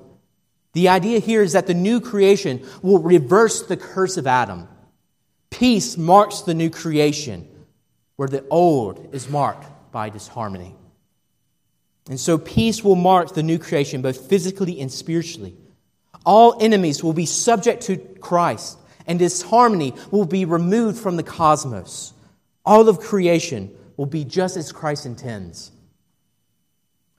The 0.73 0.89
idea 0.89 1.19
here 1.19 1.41
is 1.41 1.53
that 1.53 1.67
the 1.67 1.73
new 1.73 1.99
creation 1.99 2.65
will 2.81 2.99
reverse 2.99 3.63
the 3.63 3.77
curse 3.77 4.17
of 4.17 4.27
Adam. 4.27 4.67
Peace 5.49 5.97
marks 5.97 6.41
the 6.41 6.53
new 6.53 6.69
creation, 6.69 7.47
where 8.15 8.27
the 8.27 8.45
old 8.49 9.13
is 9.13 9.29
marked 9.29 9.65
by 9.91 10.09
disharmony. 10.09 10.75
And 12.09 12.19
so 12.19 12.37
peace 12.37 12.83
will 12.83 12.95
mark 12.95 13.33
the 13.33 13.43
new 13.43 13.57
creation, 13.57 14.01
both 14.01 14.29
physically 14.29 14.79
and 14.79 14.91
spiritually. 14.91 15.55
All 16.25 16.57
enemies 16.61 17.03
will 17.03 17.13
be 17.13 17.25
subject 17.25 17.83
to 17.83 17.97
Christ, 17.97 18.77
and 19.07 19.19
disharmony 19.19 19.93
will 20.11 20.25
be 20.25 20.45
removed 20.45 20.99
from 20.99 21.15
the 21.15 21.23
cosmos. 21.23 22.13
All 22.65 22.89
of 22.89 22.99
creation 22.99 23.75
will 23.97 24.05
be 24.05 24.23
just 24.23 24.57
as 24.57 24.71
Christ 24.71 25.05
intends. 25.05 25.71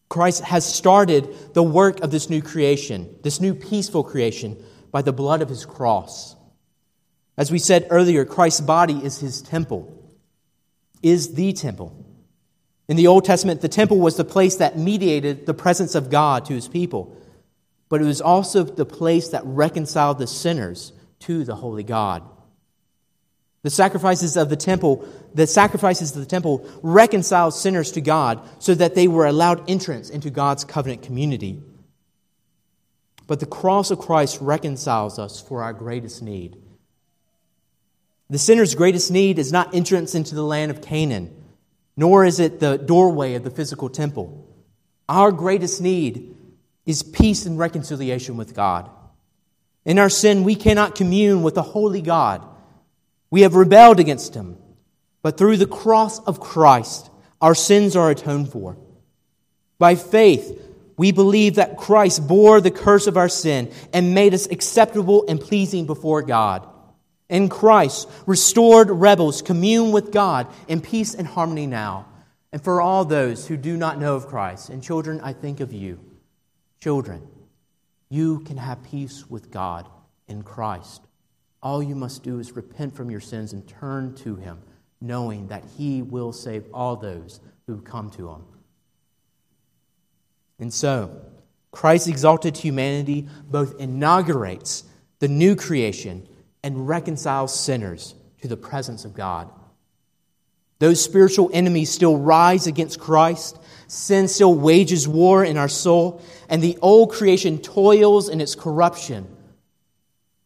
Christ 0.08 0.42
has 0.44 0.64
started 0.64 1.54
the 1.54 1.62
work 1.62 2.00
of 2.00 2.10
this 2.12 2.30
new 2.30 2.42
creation, 2.42 3.16
this 3.22 3.40
new 3.40 3.54
peaceful 3.54 4.04
creation, 4.04 4.62
by 4.92 5.02
the 5.02 5.12
blood 5.12 5.42
of 5.42 5.48
his 5.48 5.66
cross. 5.66 6.36
As 7.36 7.50
we 7.50 7.58
said 7.58 7.88
earlier, 7.90 8.24
Christ's 8.24 8.60
body 8.60 8.94
is 8.94 9.18
his 9.18 9.42
temple, 9.42 9.92
is 11.02 11.34
the 11.34 11.52
temple. 11.52 12.05
In 12.88 12.96
the 12.96 13.08
Old 13.08 13.24
Testament, 13.24 13.60
the 13.60 13.68
temple 13.68 13.98
was 13.98 14.16
the 14.16 14.24
place 14.24 14.56
that 14.56 14.78
mediated 14.78 15.46
the 15.46 15.54
presence 15.54 15.94
of 15.94 16.10
God 16.10 16.44
to 16.44 16.54
his 16.54 16.68
people, 16.68 17.16
but 17.88 18.00
it 18.00 18.04
was 18.04 18.20
also 18.20 18.62
the 18.62 18.86
place 18.86 19.28
that 19.28 19.42
reconciled 19.44 20.18
the 20.18 20.26
sinners 20.26 20.92
to 21.20 21.44
the 21.44 21.56
holy 21.56 21.82
God. 21.82 22.22
The 23.62 23.70
sacrifices 23.70 24.36
of 24.36 24.48
the 24.48 24.56
temple, 24.56 25.08
the 25.34 25.48
sacrifices 25.48 26.14
of 26.14 26.20
the 26.20 26.26
temple 26.26 26.68
reconciled 26.82 27.54
sinners 27.54 27.90
to 27.92 28.00
God 28.00 28.40
so 28.60 28.74
that 28.74 28.94
they 28.94 29.08
were 29.08 29.26
allowed 29.26 29.68
entrance 29.68 30.08
into 30.08 30.30
God's 30.30 30.64
covenant 30.64 31.02
community. 31.02 31.60
But 33.26 33.40
the 33.40 33.46
cross 33.46 33.90
of 33.90 33.98
Christ 33.98 34.38
reconciles 34.40 35.18
us 35.18 35.40
for 35.40 35.64
our 35.64 35.72
greatest 35.72 36.22
need. 36.22 36.56
The 38.30 38.38
sinner's 38.38 38.76
greatest 38.76 39.10
need 39.10 39.40
is 39.40 39.50
not 39.50 39.74
entrance 39.74 40.14
into 40.14 40.36
the 40.36 40.44
land 40.44 40.70
of 40.70 40.80
Canaan, 40.80 41.35
nor 41.96 42.24
is 42.24 42.40
it 42.40 42.60
the 42.60 42.76
doorway 42.76 43.34
of 43.34 43.44
the 43.44 43.50
physical 43.50 43.88
temple. 43.88 44.46
Our 45.08 45.32
greatest 45.32 45.80
need 45.80 46.36
is 46.84 47.02
peace 47.02 47.46
and 47.46 47.58
reconciliation 47.58 48.36
with 48.36 48.54
God. 48.54 48.90
In 49.84 49.98
our 49.98 50.10
sin, 50.10 50.44
we 50.44 50.54
cannot 50.54 50.94
commune 50.94 51.42
with 51.42 51.54
the 51.54 51.62
holy 51.62 52.02
God 52.02 52.46
we 53.30 53.42
have 53.42 53.54
rebelled 53.54 54.00
against 54.00 54.34
him. 54.34 54.56
But 55.22 55.36
through 55.36 55.56
the 55.56 55.66
cross 55.66 56.20
of 56.20 56.40
Christ, 56.40 57.10
our 57.40 57.54
sins 57.54 57.96
are 57.96 58.10
atoned 58.10 58.50
for. 58.50 58.76
By 59.78 59.94
faith, 59.94 60.62
we 60.96 61.12
believe 61.12 61.56
that 61.56 61.76
Christ 61.76 62.26
bore 62.26 62.60
the 62.60 62.70
curse 62.70 63.06
of 63.06 63.16
our 63.16 63.28
sin 63.28 63.72
and 63.92 64.14
made 64.14 64.32
us 64.32 64.46
acceptable 64.46 65.24
and 65.28 65.40
pleasing 65.40 65.86
before 65.86 66.22
God. 66.22 66.66
In 67.28 67.48
Christ, 67.48 68.08
restored 68.26 68.88
rebels 68.88 69.42
commune 69.42 69.90
with 69.90 70.12
God 70.12 70.46
in 70.68 70.80
peace 70.80 71.14
and 71.14 71.26
harmony 71.26 71.66
now. 71.66 72.06
And 72.52 72.62
for 72.62 72.80
all 72.80 73.04
those 73.04 73.48
who 73.48 73.56
do 73.56 73.76
not 73.76 73.98
know 73.98 74.14
of 74.14 74.28
Christ, 74.28 74.70
and 74.70 74.82
children, 74.82 75.20
I 75.20 75.32
think 75.32 75.60
of 75.60 75.72
you. 75.72 75.98
Children, 76.80 77.26
you 78.08 78.40
can 78.40 78.56
have 78.56 78.82
peace 78.84 79.28
with 79.28 79.50
God 79.50 79.88
in 80.28 80.42
Christ. 80.42 81.02
All 81.62 81.82
you 81.82 81.96
must 81.96 82.22
do 82.22 82.38
is 82.38 82.54
repent 82.54 82.94
from 82.94 83.10
your 83.10 83.20
sins 83.20 83.52
and 83.52 83.66
turn 83.66 84.14
to 84.16 84.36
Him, 84.36 84.62
knowing 85.00 85.48
that 85.48 85.64
He 85.76 86.02
will 86.02 86.32
save 86.32 86.64
all 86.72 86.96
those 86.96 87.40
who 87.66 87.80
come 87.80 88.10
to 88.10 88.28
Him. 88.30 88.44
And 90.60 90.72
so, 90.72 91.20
Christ's 91.72 92.08
exalted 92.08 92.56
humanity 92.56 93.28
both 93.50 93.78
inaugurates 93.80 94.84
the 95.18 95.28
new 95.28 95.56
creation 95.56 96.26
and 96.66 96.88
reconciles 96.88 97.58
sinners 97.58 98.16
to 98.42 98.48
the 98.48 98.56
presence 98.56 99.04
of 99.04 99.14
God. 99.14 99.48
Those 100.80 101.00
spiritual 101.00 101.48
enemies 101.52 101.90
still 101.90 102.16
rise 102.18 102.66
against 102.66 102.98
Christ. 102.98 103.56
Sin 103.86 104.26
still 104.26 104.52
wages 104.52 105.06
war 105.06 105.44
in 105.44 105.56
our 105.56 105.68
soul, 105.68 106.20
and 106.48 106.60
the 106.60 106.76
old 106.82 107.12
creation 107.12 107.58
toils 107.58 108.28
in 108.28 108.40
its 108.40 108.56
corruption 108.56 109.28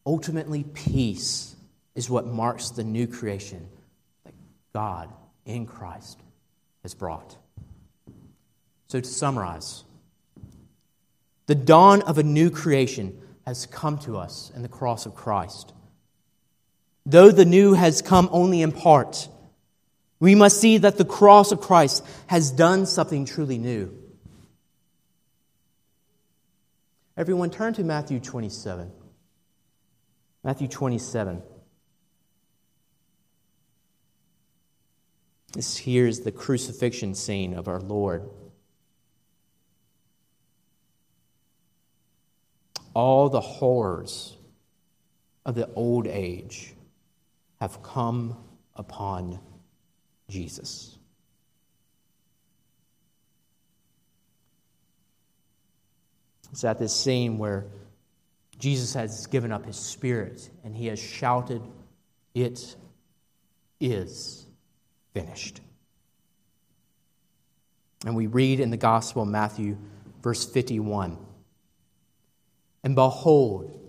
Ultimately, 0.06 0.64
peace 0.64 1.54
is 1.94 2.08
what 2.08 2.26
marks 2.26 2.70
the 2.70 2.84
new 2.84 3.06
creation 3.06 3.68
that 4.24 4.34
God 4.72 5.08
in 5.44 5.66
Christ 5.66 6.18
has 6.82 6.94
brought. 6.94 7.36
So, 8.88 9.00
to 9.00 9.08
summarize, 9.08 9.84
the 11.46 11.54
dawn 11.54 12.02
of 12.02 12.18
a 12.18 12.22
new 12.22 12.50
creation 12.50 13.20
has 13.46 13.66
come 13.66 13.98
to 13.98 14.16
us 14.16 14.50
in 14.54 14.62
the 14.62 14.68
cross 14.68 15.06
of 15.06 15.14
Christ. 15.14 15.72
Though 17.06 17.30
the 17.30 17.44
new 17.44 17.74
has 17.74 18.02
come 18.02 18.28
only 18.30 18.62
in 18.62 18.72
part, 18.72 19.28
we 20.18 20.34
must 20.34 20.60
see 20.60 20.78
that 20.78 20.98
the 20.98 21.04
cross 21.04 21.50
of 21.50 21.60
Christ 21.60 22.04
has 22.26 22.50
done 22.50 22.86
something 22.86 23.24
truly 23.24 23.58
new. 23.58 23.96
Everyone, 27.16 27.50
turn 27.50 27.74
to 27.74 27.84
Matthew 27.84 28.20
27. 28.20 28.90
Matthew 30.44 30.68
27. 30.68 31.42
This 35.52 35.76
here 35.76 36.06
is 36.06 36.20
the 36.20 36.32
crucifixion 36.32 37.14
scene 37.14 37.54
of 37.54 37.66
our 37.66 37.80
Lord. 37.80 38.28
All 42.94 43.28
the 43.28 43.40
horrors 43.40 44.36
of 45.44 45.54
the 45.54 45.68
old 45.74 46.06
age 46.06 46.74
have 47.60 47.82
come 47.82 48.36
upon 48.74 49.38
Jesus. 50.28 50.96
It's 56.52 56.64
at 56.64 56.78
this 56.78 56.94
scene 56.94 57.38
where 57.38 57.66
Jesus 58.58 58.94
has 58.94 59.26
given 59.26 59.52
up 59.52 59.64
his 59.64 59.76
spirit 59.76 60.50
and 60.64 60.74
he 60.74 60.86
has 60.86 60.98
shouted, 60.98 61.62
It 62.34 62.76
is 63.80 64.46
finished. 65.14 65.60
And 68.04 68.16
we 68.16 68.26
read 68.26 68.60
in 68.60 68.70
the 68.70 68.76
Gospel 68.76 69.24
Matthew, 69.24 69.76
verse 70.22 70.44
51 70.44 71.18
And 72.82 72.94
behold, 72.94 73.79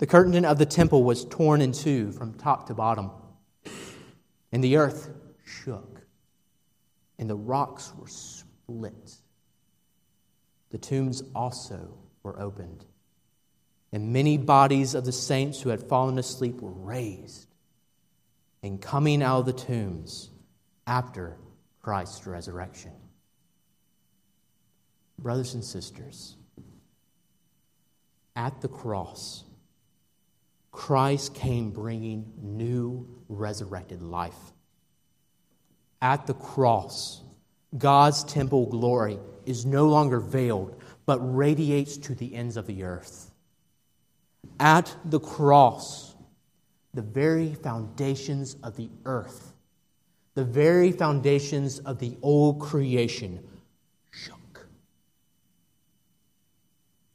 the 0.00 0.06
curtain 0.06 0.46
of 0.46 0.56
the 0.56 0.64
temple 0.64 1.04
was 1.04 1.26
torn 1.26 1.60
in 1.60 1.72
two 1.72 2.10
from 2.12 2.32
top 2.32 2.66
to 2.68 2.74
bottom, 2.74 3.10
and 4.50 4.64
the 4.64 4.78
earth 4.78 5.10
shook, 5.44 6.00
and 7.18 7.28
the 7.28 7.36
rocks 7.36 7.92
were 7.98 8.08
split. 8.08 9.16
The 10.70 10.78
tombs 10.78 11.22
also 11.34 11.98
were 12.22 12.40
opened, 12.40 12.86
and 13.92 14.10
many 14.10 14.38
bodies 14.38 14.94
of 14.94 15.04
the 15.04 15.12
saints 15.12 15.60
who 15.60 15.68
had 15.68 15.82
fallen 15.82 16.18
asleep 16.18 16.62
were 16.62 16.72
raised. 16.72 17.46
And 18.62 18.80
coming 18.80 19.22
out 19.22 19.40
of 19.40 19.46
the 19.46 19.52
tombs, 19.52 20.30
after 20.86 21.36
Christ's 21.82 22.26
resurrection. 22.26 22.92
Brothers 25.18 25.52
and 25.52 25.62
sisters, 25.62 26.36
at 28.34 28.62
the 28.62 28.68
cross, 28.68 29.44
Christ 30.80 31.34
came 31.34 31.70
bringing 31.70 32.32
new 32.40 33.06
resurrected 33.28 34.02
life. 34.02 34.52
At 36.00 36.26
the 36.26 36.34
cross, 36.34 37.22
God's 37.76 38.24
temple 38.24 38.66
glory 38.66 39.18
is 39.44 39.66
no 39.66 39.88
longer 39.88 40.20
veiled, 40.20 40.80
but 41.04 41.18
radiates 41.18 41.98
to 41.98 42.14
the 42.14 42.34
ends 42.34 42.56
of 42.56 42.66
the 42.66 42.84
earth. 42.84 43.30
At 44.58 44.94
the 45.04 45.20
cross, 45.20 46.14
the 46.94 47.02
very 47.02 47.52
foundations 47.54 48.56
of 48.62 48.76
the 48.76 48.88
earth 49.04 49.52
the 50.34 50.44
very 50.44 50.92
foundations 50.92 51.80
of 51.80 51.98
the 51.98 52.16
old 52.22 52.60
creation 52.60 53.46
shook. 54.10 54.66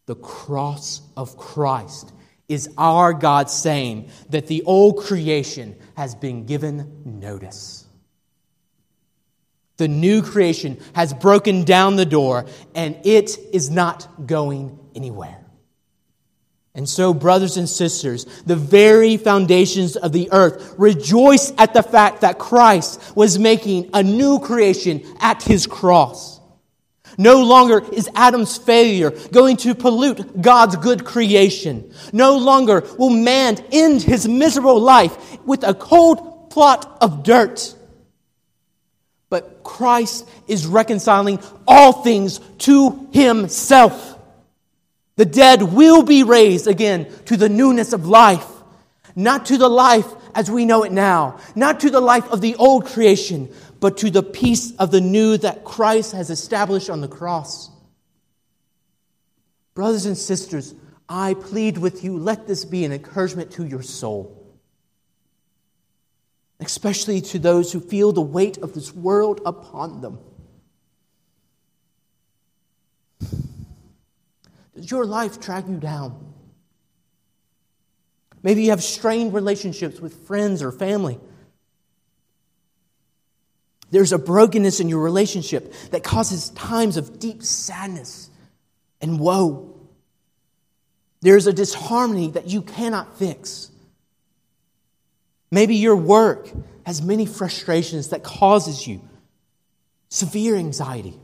The 0.06 0.16
cross 0.16 1.02
of 1.16 1.38
Christ 1.38 2.12
is 2.48 2.70
our 2.78 3.14
God 3.14 3.50
saying 3.50 4.10
that 4.30 4.48
the 4.48 4.64
old 4.64 4.98
creation 4.98 5.76
has 5.96 6.16
been 6.16 6.46
given 6.46 7.20
notice. 7.20 7.86
The 9.78 9.88
new 9.88 10.22
creation 10.22 10.80
has 10.94 11.14
broken 11.14 11.64
down 11.64 11.96
the 11.96 12.06
door 12.06 12.46
and 12.74 12.98
it 13.04 13.38
is 13.52 13.70
not 13.70 14.28
going 14.28 14.80
anywhere. 14.96 15.46
And 16.76 16.90
so, 16.90 17.14
brothers 17.14 17.56
and 17.56 17.70
sisters, 17.70 18.26
the 18.46 18.58
very 18.58 19.16
foundations 19.16 19.96
of 19.96 20.12
the 20.12 20.30
earth 20.34 20.76
rejoice 20.78 21.54
at 21.58 21.74
the 21.74 21.82
fact 21.82 22.22
that 22.22 22.38
Christ 22.38 23.16
was 23.16 23.40
making 23.40 23.92
a 23.94 24.04
new 24.04 24.40
creation 24.40 25.02
at 25.20 25.42
his 25.42 25.68
cross. 25.68 26.35
No 27.18 27.44
longer 27.44 27.84
is 27.94 28.10
Adam's 28.16 28.58
failure 28.58 29.12
going 29.32 29.58
to 29.58 29.76
pollute 29.76 30.42
God's 30.42 30.76
good 30.76 31.06
creation. 31.06 31.94
No 32.12 32.38
longer 32.38 32.86
will 32.98 33.10
man 33.10 33.64
end 33.72 34.02
his 34.02 34.28
miserable 34.28 34.80
life 34.80 35.42
with 35.46 35.64
a 35.64 35.74
cold 35.74 36.50
plot 36.50 36.98
of 37.02 37.24
dirt. 37.24 37.76
But 39.30 39.64
Christ 39.64 40.28
is 40.48 40.66
reconciling 40.66 41.40
all 41.68 42.04
things 42.04 42.40
to 42.60 43.10
himself. 43.12 44.18
The 45.16 45.26
dead 45.26 45.64
will 45.64 46.04
be 46.04 46.24
raised 46.24 46.68
again 46.68 47.08
to 47.26 47.38
the 47.38 47.50
newness 47.50 47.94
of 47.94 48.06
life, 48.06 48.46
not 49.16 49.46
to 49.48 49.58
the 49.58 49.70
life 49.70 50.08
as 50.34 50.52
we 50.52 50.66
know 50.66 50.84
it 50.84 50.92
now, 50.92 51.40
not 51.56 51.80
to 51.80 51.90
the 51.90 52.02
life 52.02 52.30
of 52.30 52.42
the 52.42 52.56
old 52.56 52.86
creation, 52.86 53.50
but 53.80 53.98
to 53.98 54.10
the 54.10 54.24
peace 54.24 54.76
of 54.78 54.92
the 54.92 55.02
new 55.02 55.38
that 55.38 55.64
Christ 55.64 56.14
has 56.14 56.30
established 56.30 56.90
on 56.90 57.02
the 57.02 57.08
cross. 57.08 57.70
Brothers 59.74 60.06
and 60.06 60.18
sisters, 60.18 60.74
I 61.08 61.34
plead 61.34 61.78
with 61.78 62.04
you, 62.04 62.18
let 62.18 62.48
this 62.48 62.66
be 62.66 62.86
an 62.86 62.92
encouragement 62.92 63.52
to 63.52 63.66
your 63.66 63.82
soul, 63.84 64.58
especially 66.60 67.22
to 67.22 67.40
those 67.40 67.72
who 67.72 67.80
feel 67.80 68.12
the 68.12 68.22
weight 68.22 68.58
of 68.58 68.74
this 68.74 68.94
world 68.94 69.42
upon 69.46 70.02
them. 70.02 70.20
Does 74.74 74.90
your 74.90 75.06
life 75.06 75.40
drag 75.40 75.68
you 75.68 75.78
down? 75.78 76.34
Maybe 78.44 78.64
you 78.64 78.70
have 78.72 78.84
strained 78.84 79.34
relationships 79.34 80.00
with 80.00 80.28
friends 80.28 80.62
or 80.62 80.72
family. 80.72 81.20
There's 83.96 84.12
a 84.12 84.18
brokenness 84.18 84.82
in 84.82 84.90
your 84.90 85.00
relationship 85.00 85.74
that 85.92 86.04
causes 86.04 86.50
times 86.50 86.98
of 86.98 87.18
deep 87.18 87.42
sadness 87.42 88.30
and 89.00 89.22
woe. 89.22 89.74
There's 91.22 91.48
a 91.48 91.54
disharmony 91.54 92.32
that 92.32 92.50
you 92.50 92.62
cannot 92.62 93.18
fix. 93.18 93.72
Maybe 95.50 95.78
your 95.78 95.96
work 95.96 96.52
has 96.86 97.02
many 97.02 97.26
frustrations 97.26 98.10
that 98.10 98.22
causes 98.22 98.86
you 98.86 99.00
severe 100.10 100.58
anxiety. 100.58 101.18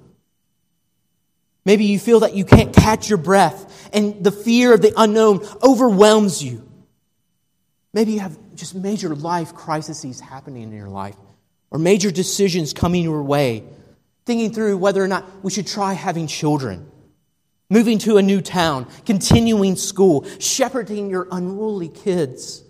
Maybe 1.65 1.83
you 1.83 1.99
feel 1.99 2.21
that 2.21 2.35
you 2.35 2.45
can't 2.45 2.73
catch 2.73 3.09
your 3.09 3.17
breath 3.17 3.89
and 3.91 4.23
the 4.23 4.31
fear 4.31 4.73
of 4.73 4.81
the 4.81 4.93
unknown 4.95 5.45
overwhelms 5.61 6.41
you. 6.41 6.65
Maybe 7.93 8.13
you 8.13 8.21
have 8.21 8.39
just 8.55 8.75
major 8.75 9.13
life 9.13 9.53
crises 9.53 10.21
happening 10.21 10.63
in 10.63 10.71
your 10.71 10.87
life 10.87 11.17
or 11.71 11.79
major 11.79 12.11
decisions 12.11 12.73
coming 12.73 13.03
your 13.03 13.23
way, 13.23 13.63
thinking 14.25 14.53
through 14.53 14.77
whether 14.77 15.03
or 15.03 15.07
not 15.07 15.25
we 15.43 15.49
should 15.49 15.65
try 15.65 15.93
having 15.93 16.27
children, 16.27 16.91
moving 17.69 17.97
to 17.97 18.17
a 18.17 18.21
new 18.21 18.41
town, 18.41 18.85
continuing 19.05 19.77
school, 19.77 20.27
shepherding 20.39 21.09
your 21.09 21.27
unruly 21.31 21.87
kids, 21.87 22.61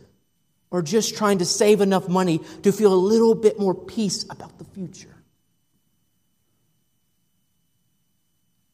or 0.69 0.82
just 0.82 1.17
trying 1.17 1.39
to 1.39 1.45
save 1.45 1.82
enough 1.82 2.07
money 2.07 2.39
to 2.61 2.71
feel 2.71 2.93
a 2.93 2.95
little 2.95 3.36
bit 3.36 3.59
more 3.59 3.73
peace 3.76 4.23
about 4.30 4.57
the 4.57 4.63
future. 4.63 5.15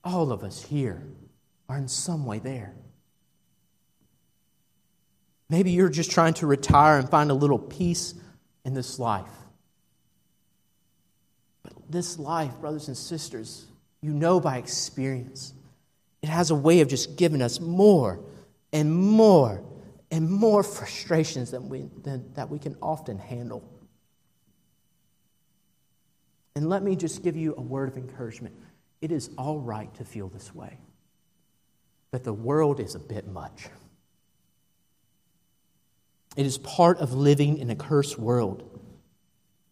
All 0.04 0.32
of 0.32 0.44
us 0.44 0.62
here 0.64 1.02
are 1.68 1.78
in 1.78 1.88
some 1.88 2.26
way 2.26 2.40
there. 2.40 2.76
Maybe 5.50 5.72
you're 5.72 5.90
just 5.90 6.12
trying 6.12 6.34
to 6.36 6.48
retire 6.48 7.00
and 7.00 7.10
find 7.10 7.32
a 7.32 7.34
little 7.34 7.60
peace 7.60 8.14
in 8.66 8.74
this 8.74 9.00
life. 9.00 9.32
This 11.90 12.20
life, 12.20 12.60
brothers 12.60 12.88
and 12.88 12.98
sisters, 12.98 13.66
you 14.02 14.12
know 14.12 14.40
by 14.40 14.58
experience, 14.58 15.54
it 16.22 16.30
has 16.30 16.52
a 16.52 16.56
way 16.56 16.82
of 16.82 16.88
just 16.88 17.16
giving 17.16 17.42
us 17.42 17.60
more 17.60 18.20
and 18.74 18.94
more 18.94 19.64
and 20.12 20.30
more 20.30 20.64
frustrations 20.64 21.52
than 21.52 21.70
we, 21.70 21.90
than, 22.04 22.32
that 22.34 22.50
we 22.50 22.60
can 22.60 22.76
often 22.82 23.18
handle. 23.18 23.64
And 26.56 26.70
let 26.70 26.82
me 26.82 26.96
just 26.96 27.24
give 27.24 27.36
you 27.36 27.54
a 27.56 27.62
word 27.62 27.90
of 27.90 27.98
encouragement. 27.98 28.56
It 29.02 29.12
is 29.12 29.30
all 29.38 29.60
right 29.60 29.94
to 29.96 30.06
feel 30.06 30.28
this 30.28 30.56
way, 30.56 30.78
but 32.12 32.24
the 32.24 32.34
world 32.34 32.80
is 32.80 32.96
a 32.96 33.00
bit 33.00 33.28
much. 33.28 33.68
It 36.36 36.46
is 36.46 36.58
part 36.58 37.00
of 37.00 37.14
living 37.14 37.58
in 37.58 37.70
a 37.70 37.76
cursed 37.76 38.18
world. 38.18 38.77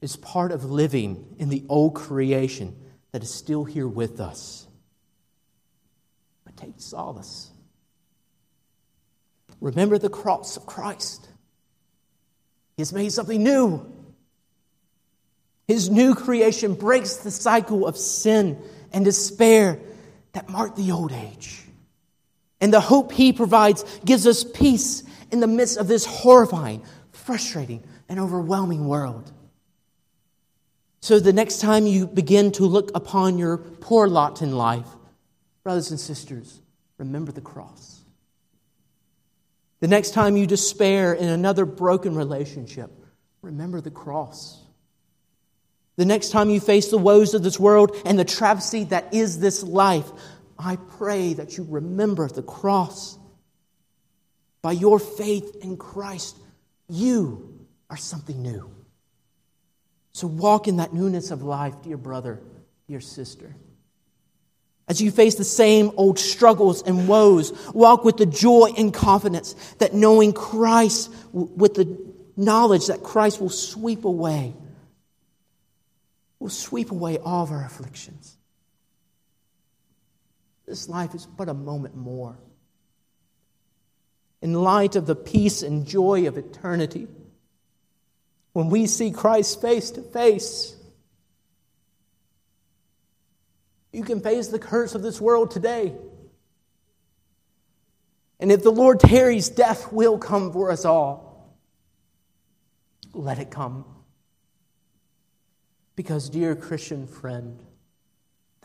Is 0.05 0.15
part 0.15 0.51
of 0.51 0.63
living 0.63 1.35
in 1.39 1.49
the 1.49 1.63
old 1.67 1.95
creation 1.95 2.75
that 3.11 3.23
is 3.23 3.33
still 3.33 3.63
here 3.63 3.87
with 3.87 4.19
us. 4.19 4.67
But 6.45 6.55
take 6.55 6.75
solace. 6.77 7.49
Remember 9.59 9.97
the 9.97 10.09
cross 10.09 10.57
of 10.57 10.67
Christ. 10.67 11.27
He 12.77 12.81
has 12.81 12.93
made 12.93 13.13
something 13.13 13.41
new. 13.41 13.91
His 15.67 15.89
new 15.89 16.13
creation 16.13 16.75
breaks 16.75 17.15
the 17.15 17.31
cycle 17.31 17.87
of 17.87 17.97
sin 17.97 18.61
and 18.93 19.03
despair 19.03 19.79
that 20.33 20.49
marked 20.49 20.77
the 20.77 20.91
old 20.91 21.13
age. 21.13 21.63
And 22.61 22.71
the 22.71 22.79
hope 22.79 23.11
he 23.11 23.33
provides 23.33 23.83
gives 24.05 24.27
us 24.27 24.43
peace 24.43 25.01
in 25.31 25.39
the 25.39 25.47
midst 25.47 25.79
of 25.79 25.87
this 25.87 26.05
horrifying, 26.05 26.83
frustrating, 27.11 27.83
and 28.07 28.19
overwhelming 28.19 28.87
world. 28.87 29.31
So 31.05 31.19
the 31.19 31.33
next 31.33 31.61
time 31.61 31.85
you 31.85 32.07
begin 32.07 32.51
to 32.53 32.65
look 32.65 32.89
upon 32.95 33.37
your 33.37 33.57
poor 33.57 34.07
lot 34.07 34.41
in 34.41 34.57
life, 34.57 34.87
brothers 35.61 35.91
and 35.91 35.99
sisters, 35.99 36.59
remember 36.97 37.31
the 37.31 37.41
cross. 37.41 38.01
The 39.81 39.87
next 39.87 40.15
time 40.15 40.35
you 40.35 40.47
despair 40.47 41.13
in 41.13 41.27
another 41.27 41.63
broken 41.65 42.15
relationship, 42.15 42.89
remember 43.43 43.81
the 43.81 43.91
cross. 43.91 44.59
The 45.95 46.05
next 46.05 46.31
time 46.31 46.49
you 46.49 46.59
face 46.59 46.89
the 46.89 46.97
woes 46.97 47.35
of 47.35 47.43
this 47.43 47.59
world 47.59 47.95
and 48.03 48.17
the 48.17 48.25
travesty 48.25 48.85
that 48.85 49.13
is 49.13 49.39
this 49.39 49.61
life, 49.61 50.09
I 50.57 50.77
pray 50.97 51.35
that 51.35 51.55
you 51.55 51.67
remember 51.69 52.27
the 52.29 52.41
cross. 52.41 53.15
By 54.63 54.71
your 54.71 54.97
faith 54.97 55.55
in 55.61 55.77
Christ, 55.77 56.35
you 56.89 57.67
are 57.91 57.97
something 57.97 58.41
new. 58.41 58.74
So 60.15 60.27
walk 60.27 60.69
in 60.69 60.77
that 60.77 60.93
newness 60.93 61.29
of 61.29 61.43
life, 61.43 61.81
dear 61.81 61.97
brother, 61.97 62.39
dear 62.87 63.01
sister. 63.01 63.53
As 64.87 65.01
you 65.01 65.11
face 65.11 65.35
the 65.35 65.43
same 65.43 65.91
old 65.97 66.19
struggles 66.19 66.81
and 66.83 67.09
woes, 67.09 67.51
walk 67.73 68.05
with 68.05 68.15
the 68.15 68.25
joy 68.25 68.71
and 68.77 68.93
confidence 68.93 69.55
that 69.79 69.93
knowing 69.93 70.31
Christ, 70.31 71.11
with 71.33 71.73
the 71.73 72.13
knowledge 72.37 72.87
that 72.87 73.03
Christ 73.03 73.41
will 73.41 73.49
sweep 73.49 74.05
away, 74.05 74.55
will 76.39 76.47
sweep 76.47 76.91
away 76.91 77.17
all 77.17 77.43
of 77.43 77.51
our 77.51 77.65
afflictions. 77.65 78.37
This 80.65 80.87
life 80.87 81.13
is 81.13 81.25
but 81.25 81.49
a 81.49 81.53
moment 81.53 81.97
more. 81.97 82.37
In 84.41 84.53
light 84.53 84.95
of 84.95 85.07
the 85.07 85.15
peace 85.15 85.61
and 85.61 85.85
joy 85.85 86.25
of 86.25 86.37
eternity, 86.37 87.09
when 88.55 88.69
we 88.69 88.87
see 88.87 89.11
Christ 89.11 89.61
face 89.61 89.91
to 89.91 90.01
face, 90.01 90.75
You 93.95 94.03
can 94.03 94.19
face 94.19 94.49
the 94.49 94.59
curse 94.59 94.93
of 94.93 95.01
this 95.01 95.21
world 95.21 95.51
today. 95.51 95.93
And 98.41 98.51
if 98.51 98.61
the 98.61 98.69
Lord 98.69 98.99
tarries, 98.99 99.47
death 99.47 99.89
will 99.93 100.17
come 100.17 100.51
for 100.51 100.69
us 100.69 100.83
all. 100.83 101.55
Let 103.13 103.39
it 103.39 103.51
come. 103.51 103.85
Because, 105.95 106.29
dear 106.29 106.57
Christian 106.57 107.07
friend, 107.07 107.57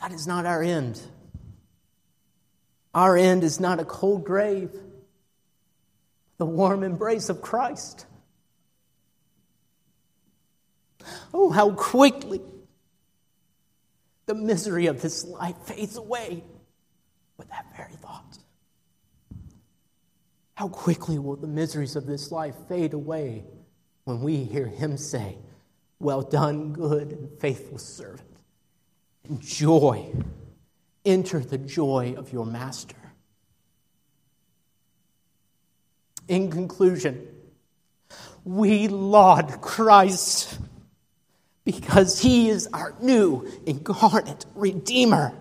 that 0.01 0.11
is 0.11 0.27
not 0.27 0.45
our 0.45 0.61
end. 0.61 0.99
Our 2.93 3.15
end 3.15 3.45
is 3.45 3.57
not 3.57 3.79
a 3.79 3.85
cold 3.85 4.25
grave, 4.25 4.71
the 6.39 6.45
warm 6.45 6.83
embrace 6.83 7.29
of 7.29 7.41
Christ. 7.41 8.05
Oh, 11.33 11.49
how 11.49 11.71
quickly 11.71 12.41
the 14.25 14.35
misery 14.35 14.85
of 14.85 15.01
this 15.01 15.25
life 15.25 15.57
fades 15.65 15.97
away 15.97 16.43
with 17.37 17.49
that 17.49 17.65
very 17.75 17.93
thought. 17.93 18.37
How 20.55 20.67
quickly 20.67 21.17
will 21.17 21.35
the 21.35 21.47
miseries 21.47 21.95
of 21.95 22.05
this 22.05 22.31
life 22.31 22.55
fade 22.69 22.93
away 22.93 23.43
when 24.03 24.21
we 24.21 24.43
hear 24.43 24.67
him 24.67 24.95
say, 24.95 25.37
Well 25.99 26.21
done, 26.21 26.73
good 26.73 27.11
and 27.11 27.39
faithful 27.39 27.77
servant. 27.77 28.37
Enjoy, 29.29 30.13
enter 31.03 31.39
the 31.39 31.57
joy 31.57 32.13
of 32.17 32.31
your 32.31 32.45
master. 32.45 32.95
In 36.27 36.51
conclusion, 36.51 37.27
we 38.43 38.87
laud 38.87 39.61
Christ 39.61 40.59
because 41.63 42.19
he 42.19 42.49
is 42.49 42.67
our 42.73 42.93
new 43.01 43.47
incarnate 43.65 44.45
Redeemer. 44.55 45.33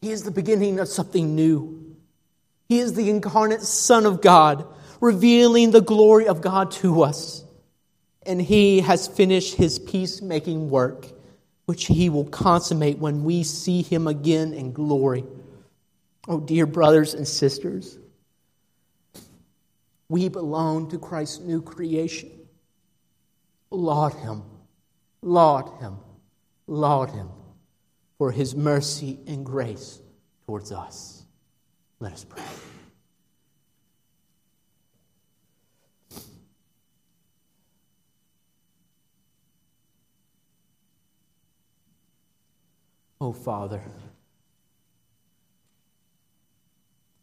He 0.00 0.10
is 0.10 0.22
the 0.22 0.30
beginning 0.30 0.78
of 0.78 0.88
something 0.88 1.34
new. 1.34 1.96
He 2.68 2.78
is 2.78 2.94
the 2.94 3.10
incarnate 3.10 3.62
Son 3.62 4.06
of 4.06 4.22
God, 4.22 4.64
revealing 5.00 5.72
the 5.72 5.80
glory 5.80 6.28
of 6.28 6.40
God 6.40 6.70
to 6.72 7.02
us. 7.02 7.44
And 8.24 8.40
he 8.40 8.80
has 8.80 9.08
finished 9.08 9.56
his 9.56 9.78
peacemaking 9.78 10.70
work, 10.70 11.06
which 11.66 11.86
he 11.86 12.08
will 12.08 12.26
consummate 12.26 12.98
when 12.98 13.24
we 13.24 13.42
see 13.42 13.82
him 13.82 14.06
again 14.06 14.54
in 14.54 14.72
glory. 14.72 15.24
Oh, 16.28 16.38
dear 16.38 16.66
brothers 16.66 17.14
and 17.14 17.26
sisters, 17.26 17.98
we 20.08 20.28
belong 20.28 20.90
to 20.90 20.98
Christ's 20.98 21.40
new 21.40 21.62
creation. 21.62 22.30
Laud 23.70 24.14
him, 24.14 24.42
laud 25.22 25.80
him, 25.80 25.96
laud 26.66 27.10
him 27.10 27.28
for 28.18 28.32
his 28.32 28.54
mercy 28.54 29.18
and 29.26 29.46
grace 29.46 30.00
towards 30.46 30.72
us. 30.72 31.24
Let 32.00 32.12
us 32.12 32.24
pray. 32.24 32.42
Oh, 43.22 43.32
Father, 43.32 43.82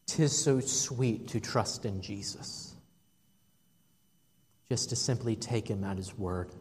tis 0.06 0.44
so 0.44 0.60
sweet 0.60 1.28
to 1.30 1.40
trust 1.40 1.86
in 1.86 2.02
Jesus 2.02 2.67
just 4.70 4.90
to 4.90 4.96
simply 4.96 5.36
take 5.36 5.68
him 5.68 5.84
at 5.84 5.98
his 5.98 6.18
word. 6.18 6.52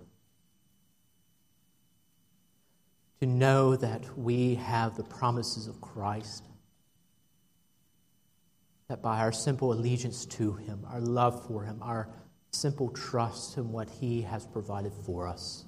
To 3.20 3.26
know 3.26 3.76
that 3.76 4.18
we 4.18 4.56
have 4.56 4.96
the 4.96 5.02
promises 5.02 5.66
of 5.66 5.80
Christ, 5.80 6.44
that 8.88 9.02
by 9.02 9.18
our 9.18 9.32
simple 9.32 9.72
allegiance 9.72 10.26
to 10.26 10.52
him, 10.54 10.84
our 10.86 11.00
love 11.00 11.46
for 11.46 11.64
him, 11.64 11.82
our 11.82 12.08
simple 12.52 12.90
trust 12.90 13.56
in 13.56 13.72
what 13.72 13.88
he 13.88 14.22
has 14.22 14.46
provided 14.46 14.92
for 15.04 15.26
us, 15.26 15.64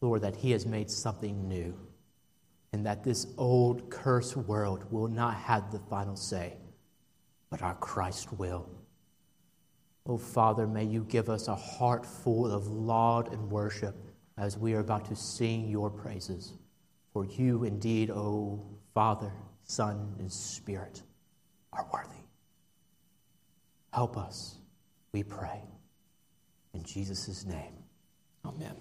Lord, 0.00 0.22
that 0.22 0.36
he 0.36 0.50
has 0.52 0.66
made 0.66 0.90
something 0.90 1.48
new, 1.48 1.74
and 2.72 2.84
that 2.86 3.02
this 3.02 3.26
old 3.38 3.90
cursed 3.90 4.36
world 4.36 4.84
will 4.92 5.08
not 5.08 5.34
have 5.34 5.72
the 5.72 5.78
final 5.78 6.16
say, 6.16 6.58
but 7.50 7.62
our 7.62 7.74
Christ 7.74 8.32
will. 8.34 8.68
Oh, 10.08 10.18
Father, 10.18 10.66
may 10.66 10.84
you 10.84 11.04
give 11.08 11.28
us 11.28 11.48
a 11.48 11.56
heart 11.56 12.06
full 12.06 12.50
of 12.50 12.68
laud 12.68 13.32
and 13.32 13.50
worship 13.50 13.96
as 14.38 14.56
we 14.56 14.74
are 14.74 14.80
about 14.80 15.04
to 15.06 15.16
sing 15.16 15.68
your 15.68 15.90
praises. 15.90 16.52
For 17.12 17.24
you 17.24 17.64
indeed, 17.64 18.10
O 18.10 18.14
oh, 18.14 18.66
Father, 18.94 19.32
Son, 19.64 20.14
and 20.18 20.30
Spirit, 20.30 21.02
are 21.72 21.86
worthy. 21.92 22.22
Help 23.92 24.16
us, 24.16 24.58
we 25.12 25.22
pray. 25.22 25.60
In 26.74 26.84
Jesus' 26.84 27.44
name, 27.44 27.72
amen. 28.44 28.76